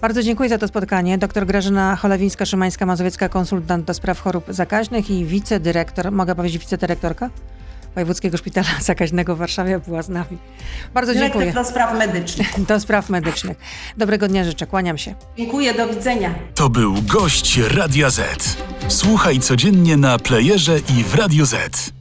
Bardzo 0.00 0.22
dziękuję 0.22 0.48
za 0.48 0.58
to 0.58 0.68
spotkanie. 0.68 1.18
Dr 1.18 1.46
Grażyna 1.46 1.98
Cholewińska-Szymańska-Mazowiecka, 2.02 3.28
konsultant 3.28 3.84
do 3.84 3.94
spraw 3.94 4.20
chorób 4.20 4.44
zakaźnych 4.48 5.10
i 5.10 5.24
wicedyrektor, 5.24 6.12
mogę 6.12 6.34
powiedzieć 6.34 6.58
wicedyrektorka? 6.58 7.30
Wojewódzkiego 7.94 8.36
Szpitala 8.36 8.68
Zakaźnego 8.80 9.36
w 9.36 9.38
Warszawie 9.38 9.78
była 9.86 10.02
z 10.02 10.08
nami. 10.08 10.38
Bardzo 10.94 11.14
Dyrektor 11.14 11.42
dziękuję. 11.42 11.64
do 11.64 11.70
spraw 11.70 11.98
medycznych. 11.98 12.48
Do 12.68 12.80
spraw 12.80 13.10
medycznych. 13.10 13.58
Dobrego 13.96 14.28
dnia 14.28 14.44
życzę, 14.44 14.66
kłaniam 14.66 14.98
się. 14.98 15.14
Dziękuję, 15.38 15.74
do 15.74 15.88
widzenia. 15.88 16.34
To 16.54 16.68
był 16.68 16.94
gość 17.02 17.58
Radia 17.58 18.10
Z. 18.10 18.56
Słuchaj 18.88 19.38
codziennie 19.40 19.96
na 19.96 20.18
playerze 20.18 20.78
i 20.78 21.04
w 21.04 21.14
Radio 21.14 21.46
Z. 21.46 21.92